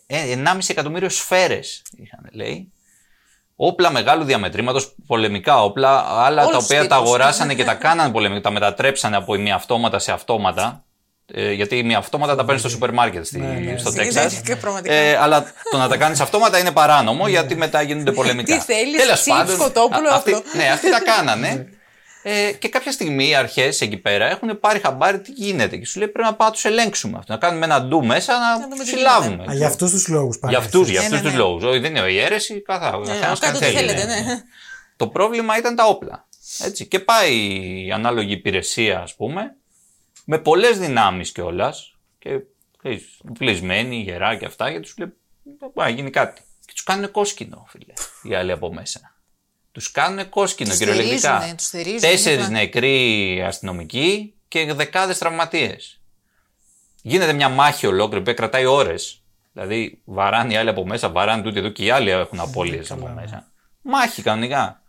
ε, 0.07 0.31
ε, 0.31 0.41
1,5 0.45 0.57
εκατομμύριο 0.67 1.09
σφαίρες, 1.09 1.81
είχαν 1.97 2.29
λέει. 2.31 2.71
Όπλα 3.55 3.91
μεγάλου 3.91 4.23
διαμετρήματος, 4.23 4.95
πολεμικά 5.05 5.63
όπλα, 5.63 5.99
άλλα 5.99 6.41
Όλους 6.41 6.51
τα 6.51 6.57
τους 6.57 6.65
οποία 6.65 6.77
τα 6.77 6.95
τύπους. 6.95 6.97
αγοράσανε 6.97 7.53
και 7.53 7.63
τα 7.63 7.73
κάνανε 7.75 8.11
πολεμικά, 8.11 8.41
τα 8.41 8.51
μετατρέψανε 8.51 9.15
από 9.15 9.35
ημιαυτόματα 9.35 9.99
σε 9.99 10.11
αυτόματα. 10.11 10.83
Ε, 11.33 11.51
γιατί 11.51 11.77
οι 11.89 11.93
αυτόματα 11.93 12.35
τα 12.35 12.41
παίρνεις 12.43 12.61
στο 12.61 12.69
σούπερ 12.69 12.91
μάρκετ 12.93 13.25
στη, 13.25 13.39
Ναι, 13.39 13.47
ναι. 13.47 13.77
στο 13.77 13.89
Ναι, 13.91 13.95
Τέξας. 14.03 14.33
ναι, 14.33 14.39
και 14.41 14.55
πραγματικά. 14.55 14.93
Ε, 14.93 15.15
αλλά 15.17 15.51
το 15.71 15.77
να 15.77 15.87
τα 15.87 15.97
κάνεις 15.97 16.19
αυτόματα 16.19 16.57
είναι 16.59 16.71
παράνομο 16.71 17.27
γιατί 17.27 17.55
μετά 17.55 17.81
γίνονται 17.81 18.11
πολεμικά. 18.11 18.57
Τι 18.57 18.61
θέλεις, 18.73 19.01
Τέλος 19.01 19.21
τσίπ, 19.21 19.33
πάντων, 19.33 19.55
σκοτόπουλο, 19.55 20.09
α- 20.09 20.15
αυτοί- 20.15 20.33
αυτό. 20.33 20.57
Ναι, 20.57 20.69
αυτοί 20.69 20.91
τα 20.91 21.01
κάνανε. 21.01 21.69
Ε, 22.23 22.51
και 22.51 22.69
κάποια 22.69 22.91
στιγμή 22.91 23.29
οι 23.29 23.35
αρχές 23.35 23.81
εκεί 23.81 23.97
πέρα 23.97 24.25
έχουν 24.29 24.59
πάρει 24.59 24.79
χαμπάρι 24.79 25.19
τι 25.19 25.31
γίνεται. 25.31 25.77
Και 25.77 25.85
σου 25.85 25.99
λέει 25.99 26.07
πρέπει 26.07 26.27
να 26.27 26.33
πάμε 26.33 26.49
να 26.49 26.55
τους 26.55 26.65
ελέγξουμε 26.65 27.17
αυτό. 27.17 27.33
Να 27.33 27.39
κάνουμε 27.39 27.65
ένα 27.65 27.81
ντου 27.81 28.05
μέσα 28.05 28.33
να 28.39 28.53
δούμε 28.61 28.75
του 28.75 28.81
τι 28.81 28.87
συλλάβουμε. 28.87 29.45
Α, 29.49 29.53
για 29.53 29.67
αυτούς 29.67 29.91
τους 29.91 30.07
λόγους 30.07 30.39
Για 30.47 30.57
αυτούς 30.57 30.89
για 30.89 30.99
Ναι, 30.99 31.05
αυτούς 31.05 31.17
ναι, 31.21 31.23
τους 31.23 31.33
ναι. 31.33 31.37
λόγους. 31.43 31.63
Όχι, 31.63 31.79
δεν 31.79 31.95
είναι 31.95 32.11
η 32.11 32.19
αίρεση, 32.19 32.61
καθά. 32.61 32.93
ο 32.93 32.99
Ναι, 32.99 33.07
καθένας 33.07 33.39
κάντε 33.39 33.59
κάνει 33.59 33.75
ό,τι 33.75 33.77
θέλει, 33.87 33.99
θέλετε, 33.99 34.21
ναι. 34.21 34.41
Το 34.95 35.07
πρόβλημα 35.07 35.57
ήταν 35.57 35.75
τα 35.75 35.85
όπλα. 35.85 36.27
Έτσι. 36.65 36.85
Και 36.87 36.99
πάει 36.99 37.33
η 37.85 37.91
ανάλογη 37.91 38.33
υπηρεσία, 38.33 38.99
ας 38.99 39.15
πούμε, 39.15 39.55
με 40.25 40.37
πολλές 40.39 40.79
δυνάμεις 40.79 41.31
κιόλας. 41.31 41.95
Και 42.19 42.39
ξέρεις, 42.77 43.19
κλεισμένοι, 43.37 43.95
γερά 43.95 44.35
και 44.35 44.45
αυτά, 44.45 44.69
γιατί 44.69 44.87
του 44.87 44.93
λέει: 44.97 45.13
Πάει 45.73 45.89
να 45.91 45.95
γίνει 45.95 46.09
κάτι. 46.09 46.41
Και 46.65 46.73
τους 46.73 46.83
κάνουν 46.83 47.11
κόσκινο, 47.11 47.65
φίλε, 47.69 47.93
οι 48.23 48.35
άλλοι 48.35 48.51
από 48.51 48.73
μέσα. 48.73 49.13
Τους 49.71 49.91
κάνουν 49.91 50.29
κόσκινο, 50.29 50.69
Τους 50.69 50.77
κυριολεκτικά. 50.77 51.15
θερίζουνε, 51.31 51.55
τους 51.55 51.67
θερίζουν, 51.67 51.99
Τέσσερις 51.99 52.47
είναι 52.47 52.59
νεκροί 52.59 53.43
αστυνομικοί 53.43 54.33
και 54.47 54.73
δεκάδες 54.73 55.17
τραυματίες. 55.17 56.01
Γίνεται 57.01 57.33
μια 57.33 57.49
μάχη 57.49 57.87
ολόκληρη 57.87 58.23
που 58.23 58.33
κρατάει 58.33 58.65
ώρες. 58.65 59.23
Δηλαδή, 59.53 60.01
βαράνε 60.05 60.53
οι 60.53 60.57
άλλοι 60.57 60.69
από 60.69 60.85
μέσα, 60.85 61.09
βαράνε 61.09 61.41
τούτοι 61.41 61.59
εδώ 61.59 61.69
και 61.69 61.83
οι 61.83 61.89
άλλοι 61.89 62.09
έχουν 62.09 62.39
απώλειες 62.39 62.91
από 62.91 63.07
μέσα. 63.07 63.51
Μάχη 63.81 64.21
κανονικά. 64.21 64.81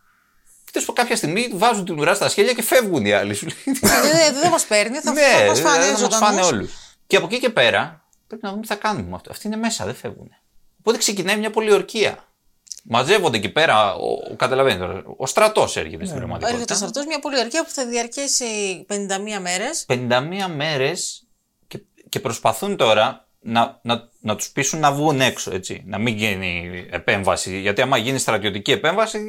Και 0.71 0.79
τέλος 0.79 0.87
πάντων, 0.87 0.95
κάποια 1.03 1.15
στιγμή 1.15 1.51
βάζουν 1.53 1.85
την 1.85 1.99
ουρά 1.99 2.13
στα 2.13 2.29
σχέλια 2.29 2.53
και 2.53 2.61
φεύγουν 2.63 3.05
οι 3.05 3.11
άλλοι. 3.13 3.33
Σου 3.33 3.45
λέει, 3.45 3.57
Ε, 3.81 4.31
Δεν 4.31 4.39
δεν 4.41 4.49
μας 4.51 4.65
παίρνει, 4.65 4.97
θα 4.97 5.11
ναι, 5.11 5.21
θα 5.21 5.45
μας 5.45 5.57
δηλαδή, 5.57 5.61
φάνε 5.61 5.83
θα 5.83 5.91
μας 5.91 6.17
φάνε 6.17 6.31
ζωντανούς. 6.41 6.51
όλους. 6.51 6.97
Και 7.07 7.15
από 7.17 7.25
εκεί 7.25 7.39
και 7.39 7.49
πέρα 7.49 8.05
πρέπει 8.27 8.43
να 8.45 8.49
δούμε 8.49 8.61
τι 8.61 8.67
θα 8.67 8.75
κάνουμε 8.75 9.09
με 9.09 9.15
αυτό. 9.15 9.31
Αυτοί 9.31 9.47
είναι 9.47 9.55
μέσα, 9.55 9.85
δεν 9.85 9.95
φεύγουν. 9.95 10.29
Οπότε 10.79 10.97
ξεκινάει 10.97 11.37
μια 11.37 11.49
πολιορκία. 11.49 12.25
Μαζεύονται 12.83 13.37
εκεί 13.37 13.49
πέρα, 13.49 13.93
ο, 13.93 14.11
ο, 14.31 14.35
καταλαβαίνετε 14.35 14.85
τώρα, 14.85 15.03
ο 15.17 15.25
στρατός 15.25 15.75
έρχεται 15.77 16.05
στην 16.05 16.17
Έρχεται 16.17 16.23
ο 16.23 16.27
πραγματικότητα. 16.27 16.75
στρατός, 16.75 17.05
μια 17.05 17.19
πολυαρκία 17.19 17.63
που 17.63 17.69
θα 17.69 17.85
διαρκέσει 17.85 18.45
51 18.89 18.95
μέρες. 19.41 19.85
51 19.89 20.47
μέρες 20.55 21.27
και, 21.67 21.79
και 22.09 22.19
προσπαθούν 22.19 22.75
τώρα 22.77 23.27
να, 23.39 23.79
να, 23.81 24.09
να 24.19 24.35
τους 24.35 24.49
πείσουν 24.49 24.79
να 24.79 24.91
βγουν 24.91 25.21
έξω, 25.21 25.53
έτσι. 25.53 25.83
Να 25.85 25.97
μην 25.97 26.15
γίνει 26.17 26.85
επέμβαση. 26.91 27.59
Γιατί 27.59 27.81
άμα 27.81 27.97
γίνει 27.97 28.17
στρατιωτική 28.19 28.71
επέμβαση, 28.71 29.19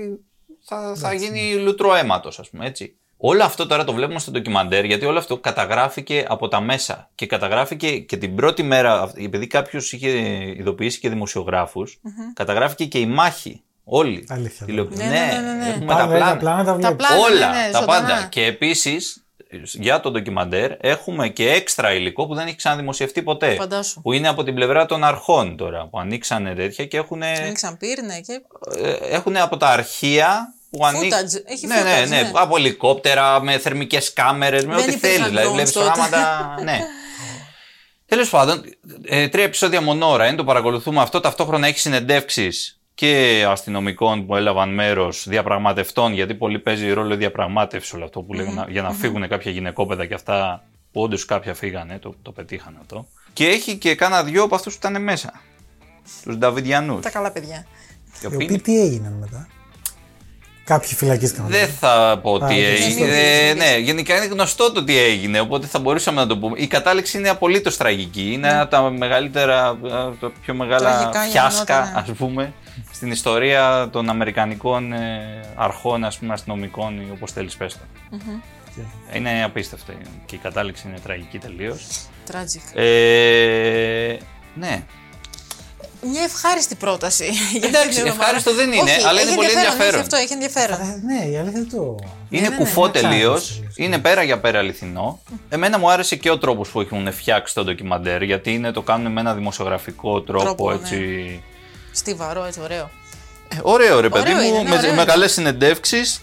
θα, 0.65 0.95
θα 0.97 1.13
γίνει 1.13 1.55
λουτρό 1.55 1.95
αίματος, 1.95 2.39
ας 2.39 2.49
πούμε, 2.51 2.67
έτσι. 2.67 2.97
Όλο 3.17 3.45
αυτό 3.45 3.67
τώρα 3.67 3.85
το 3.85 3.93
βλέπουμε 3.93 4.19
στο 4.19 4.31
ντοκιμαντέρ, 4.31 4.85
γιατί 4.85 5.05
όλο 5.07 5.19
αυτό 5.19 5.37
καταγράφηκε 5.39 6.25
από 6.29 6.49
τα 6.49 6.61
μέσα. 6.61 7.11
Και 7.15 7.27
καταγράφηκε 7.27 7.99
και 7.99 8.17
την 8.17 8.35
πρώτη 8.35 8.63
μέρα, 8.63 9.13
επειδή 9.17 9.47
κάποιος 9.47 9.93
είχε 9.93 10.09
ειδοποιήσει 10.57 11.01
και 11.01 11.09
δημοσιογράφους, 11.09 12.01
καταγράφηκε 12.35 12.85
και 12.85 12.99
η 12.99 13.07
μάχη. 13.07 13.63
Όλοι. 13.85 14.25
Αλήθεια. 14.29 14.67
Τηλεο- 14.67 14.89
Ναι, 14.91 15.05
ναι, 15.05 15.11
ναι, 15.11 15.41
ναι, 15.41 15.53
ναι. 15.65 15.69
έχουμε 15.69 15.87
Πάνε 15.87 16.01
τα 16.01 16.07
πλάνα. 16.09 16.31
τα 16.31 16.37
πλάνα 16.37 16.65
τα 16.65 16.75
βλέπεις. 16.75 16.97
πλάνα. 17.07 17.21
Όλα 17.23 17.51
ναι, 17.51 17.67
ναι, 17.67 17.71
τα 17.73 17.81
ζωντανά. 17.81 18.07
πάντα. 18.09 18.27
Και 18.31 18.45
επίσης 18.45 19.22
για 19.63 20.01
το 20.01 20.11
ντοκιμαντέρ 20.11 20.73
έχουμε 20.81 21.29
και 21.29 21.51
έξτρα 21.51 21.93
υλικό 21.93 22.27
που 22.27 22.35
δεν 22.35 22.47
έχει 22.47 22.57
ξαναδημοσιευτεί 22.57 23.23
ποτέ. 23.23 23.55
Φαντάσου. 23.55 24.01
Που 24.01 24.13
είναι 24.13 24.29
από 24.29 24.45
την 24.45 24.55
πλευρά 24.55 24.87
των 24.87 25.05
αρχών 25.05 25.57
τώρα. 25.57 25.89
Που 25.89 25.99
ανοίξανε 25.99 26.55
τέτοια 26.55 26.87
και 26.87 26.97
έχουν, 26.97 27.23
Ανοίξαν 27.23 27.77
πύρνε 27.77 28.21
και. 28.21 28.41
έχουν 29.11 29.37
από 29.37 29.57
τα 29.57 29.69
αρχεία 29.69 30.55
που 30.71 30.87
ανοίξαν. 30.87 31.27
Footage, 31.27 31.43
έχει 31.45 31.67
ναι, 31.67 31.75
ναι, 31.75 31.81
footage, 31.81 32.09
ναι, 32.09 32.21
ναι. 32.21 32.31
Από 32.35 32.57
ελικόπτερα, 32.57 33.43
με 33.43 33.59
θερμικές 33.59 34.13
κάμερες, 34.13 34.65
με 34.67 34.75
Δεν 34.75 34.83
ό,τι 34.83 34.93
υπήρχαν 34.93 35.19
θέλει. 35.19 35.29
Δηλαδή, 35.29 35.49
drones 35.49 35.53
βλέπει 35.53 35.71
τότε. 35.71 35.91
πράγματα. 35.95 36.55
ναι. 36.65 36.81
Τέλος 38.07 38.31
πάντων, 38.31 38.65
ε, 39.05 39.29
τρία 39.29 39.45
επεισόδια 39.45 39.81
μονόρα 39.81 40.27
είναι, 40.27 40.37
το 40.37 40.45
παρακολουθούμε 40.45 41.01
αυτό. 41.01 41.21
Ταυτόχρονα 41.21 41.67
έχει 41.67 41.79
συνεντεύξεις 41.79 42.82
και 42.95 43.45
αστυνομικών 43.49 44.27
που 44.27 44.37
έλαβαν 44.37 44.75
μέρος, 44.75 45.25
διαπραγματευτών, 45.29 46.13
γιατί 46.13 46.35
πολύ 46.35 46.59
παίζει 46.59 46.93
ρόλο 46.93 47.15
η 47.15 47.17
διαπραγμάτευση 47.17 47.97
όλο 47.97 48.05
αυτό 48.05 48.21
που 48.21 48.33
λέγανε, 48.33 48.65
για 48.69 48.83
να 48.83 48.91
φύγουν 48.91 49.29
κάποια 49.29 49.51
γυναικόπαιδα 49.51 50.07
και 50.07 50.15
αυτά 50.15 50.65
που 50.93 51.03
όντως 51.03 51.25
κάποια 51.25 51.55
φύγανε, 51.55 51.99
το, 51.99 52.15
το 52.23 52.33
πετύχαν 52.33 52.77
αυτό. 52.81 53.07
Και 53.33 53.47
έχει 53.47 53.77
και 53.77 53.95
κάνα 53.95 54.25
δυο 54.25 54.43
από 54.43 54.55
αυτούς 54.55 54.79
που 54.79 54.87
ήταν 54.89 55.03
μέσα. 55.03 55.41
Τους 56.23 56.37
Νταβιδιανού. 56.37 57.01
Τα 57.01 57.11
καλά 57.11 57.33
παιδιά. 57.33 57.67
Οι 58.23 58.27
οποίοι 58.27 58.61
τι 58.61 58.81
έγιναν 58.81 59.13
μετά; 59.13 59.49
Κάποιοι 60.65 60.95
φυλακίστηκαν. 60.95 61.47
Δεν 61.49 61.69
θα 61.69 62.19
πω 62.23 62.35
Α, 62.35 62.47
τι 62.47 62.55
δεν 62.55 62.65
έγινε. 62.65 62.89
σωστό. 62.89 63.05
Ε, 63.05 63.55
ναι, 63.55 63.77
γενικά 63.79 64.17
είναι 64.17 64.27
γνωστό 64.27 64.73
το 64.73 64.85
τι 64.85 64.99
έγινε, 64.99 65.41
οπότε 65.41 65.67
θα 65.67 65.79
μπορούσαμε 65.79 66.21
να 66.21 66.27
το 66.27 66.39
πούμε. 66.39 66.59
Η 66.59 66.67
κατάληξη 66.67 67.19
είναι 67.19 67.29
απολύτως 67.29 67.77
τραγική. 67.77 68.33
Είναι 68.33 68.49
ένα 68.49 68.61
από 68.61 68.71
τα 68.71 68.91
μεγαλύτερα, 68.91 69.79
ε, 69.85 69.89
τα 70.21 70.33
πιο 70.43 70.55
μεγάλα 70.55 70.99
Τραγικά 70.99 71.21
φιάσκα, 71.21 71.75
γεγονότα, 71.75 71.99
ας 71.99 72.17
πούμε, 72.17 72.53
στην 72.93 73.11
ιστορία 73.11 73.89
των 73.93 74.09
Αμερικανικών 74.09 74.93
ε, 74.93 75.41
αρχών, 75.55 76.05
ας 76.05 76.19
πούμε, 76.19 76.33
αστυνομικών 76.33 77.01
ή 77.01 77.09
όπως 77.13 77.33
θέλεις 77.33 77.57
πες 77.57 77.73
το. 77.73 78.17
Είναι 79.15 79.45
απίστευτο. 79.45 79.93
Και 80.27 80.35
η 80.35 80.39
κατάληξη 80.39 80.89
είναι 80.89 80.99
τραγική 80.99 81.39
τελείως. 81.39 81.87
Tragic. 82.31 82.79
Ε, 82.81 84.17
ναι. 84.55 84.83
Μια 86.11 86.23
ευχάριστη 86.23 86.75
πρόταση. 86.75 87.25
για 87.59 87.69
Εντάξει, 87.69 87.77
αυτή 87.79 87.89
την 87.89 87.99
εβδομάδα. 87.99 88.23
ευχάριστο 88.25 88.55
δεν 88.55 88.73
είναι, 88.73 88.91
Όχι, 88.91 89.07
αλλά 89.07 89.19
έχει 89.21 89.27
είναι 89.27 89.37
πολύ 89.37 89.49
Έχει 89.49 89.57
ενδιαφέρον. 89.57 90.01
αυτό, 90.01 90.17
έχει 90.17 90.33
ενδιαφέρον. 90.33 90.79
Ναι, 91.05 91.31
η 91.31 91.37
αλήθεια 91.37 91.67
το. 91.67 91.97
Είναι 92.31 92.49
ναι, 92.49 92.57
κουφό 92.57 92.87
ναι. 92.87 92.93
τελείως. 92.93 93.43
Ξάδερφος, 93.43 93.77
Είναι 93.77 93.99
πέρα 93.99 94.23
για 94.23 94.39
πέρα 94.41 94.59
αληθινό. 94.59 95.21
Εμένα 95.49 95.79
μου 95.79 95.91
άρεσε 95.91 96.17
και 96.17 96.31
ο 96.31 96.39
τρόπος 96.39 96.69
που 96.69 96.81
έχουν 96.81 97.13
φτιάξει 97.13 97.55
το 97.55 97.65
ντοκιμαντέρ. 97.65 98.23
Γιατί 98.23 98.53
είναι, 98.53 98.71
το 98.73 98.83
κάνουν 98.83 99.13
με 99.13 99.21
ένα 99.21 99.35
δημοσιογραφικό 99.35 100.21
τρόπο, 100.23 100.45
Τρόπο, 100.45 100.71
ναι. 100.71 100.75
έτσι. 100.77 101.43
Στιβαρό, 101.93 102.45
έτσι, 102.45 102.61
ωραίο. 102.61 102.91
Ε, 103.49 103.57
ωραίο 103.63 104.01
ρε 104.01 104.09
παιδί 104.09 104.33
Ωραίο 104.33 104.43
μου, 104.49 104.55
είναι, 104.61 104.69
με, 104.69 104.77
ωραίο 104.77 104.91
με 104.95 105.01
είναι. 105.03 105.05
καλέ 105.05 105.29
συνεντεύξεις 105.29 106.23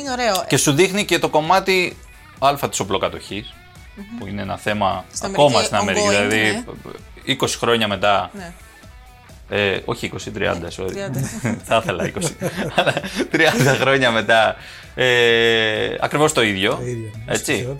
Είναι 0.00 0.10
ωραίο. 0.10 0.44
και 0.48 0.56
σου 0.56 0.72
δείχνει 0.72 1.04
και 1.04 1.18
το 1.18 1.28
κομμάτι 1.28 1.96
Α 2.38 2.68
της 2.70 2.80
οπλοκατοχής. 2.80 3.54
Που 4.18 4.26
είναι 4.26 4.42
ένα 4.42 4.56
θέμα 4.56 5.04
Στην 5.12 5.28
ακόμα 5.28 5.46
Αμερική 5.46 5.64
στην 5.66 5.76
Αμερική. 5.76 6.06
ongoing, 6.06 6.28
δηλαδή 6.28 6.64
20 7.40 7.46
χρόνια 7.58 7.88
μετά. 7.88 8.30
Ναι. 8.32 8.52
Ε, 9.48 9.80
όχι 9.84 10.12
20, 10.14 10.30
30, 10.38 10.54
sorry. 10.76 10.88
30. 10.88 10.90
Θα 11.66 11.76
ήθελα 11.82 12.10
20. 12.18 12.22
Αλλά 12.74 12.94
30 13.32 13.76
χρόνια 13.80 14.10
μετά. 14.10 14.56
Ε, 14.94 15.96
Ακριβώς 16.00 16.32
το 16.32 16.42
ίδιο. 16.42 16.74
Το 16.74 16.82
ίδιο. 16.86 17.10
ναι, 17.26 17.32
Έτσι. 17.34 17.76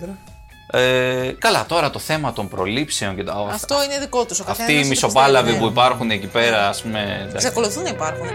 Χειρότερα. 0.71 1.27
Ε, 1.27 1.35
καλά, 1.37 1.65
τώρα 1.65 1.89
το 1.89 1.99
θέμα 1.99 2.33
των 2.33 2.47
προλήψεων 2.47 3.15
και 3.15 3.23
τα. 3.23 3.47
Αυτό 3.51 3.83
είναι 3.83 3.99
δικό 3.99 4.25
τους. 4.25 4.39
Αυτοί 4.39 4.73
οι 4.73 4.83
μισοπάλαβοι 4.83 5.57
που 5.57 5.65
υπάρχουν 5.65 6.11
εκεί 6.11 6.27
πέρα, 6.27 6.67
ας 6.67 6.81
πούμε. 6.81 6.99
εντάξει. 7.19 7.35
Εξακολουθούν 7.35 7.83
να 7.83 7.89
υπάρχουν. 7.89 8.27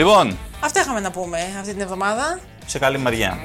Λοιπόν, 0.00 0.38
Αυτά 0.60 0.80
είχαμε 0.80 1.00
να 1.00 1.10
πούμε 1.10 1.38
αυτή 1.58 1.72
την 1.72 1.80
εβδομάδα. 1.80 2.38
σε 2.66 2.78
καλή 2.78 2.98
μεριά. 2.98 3.38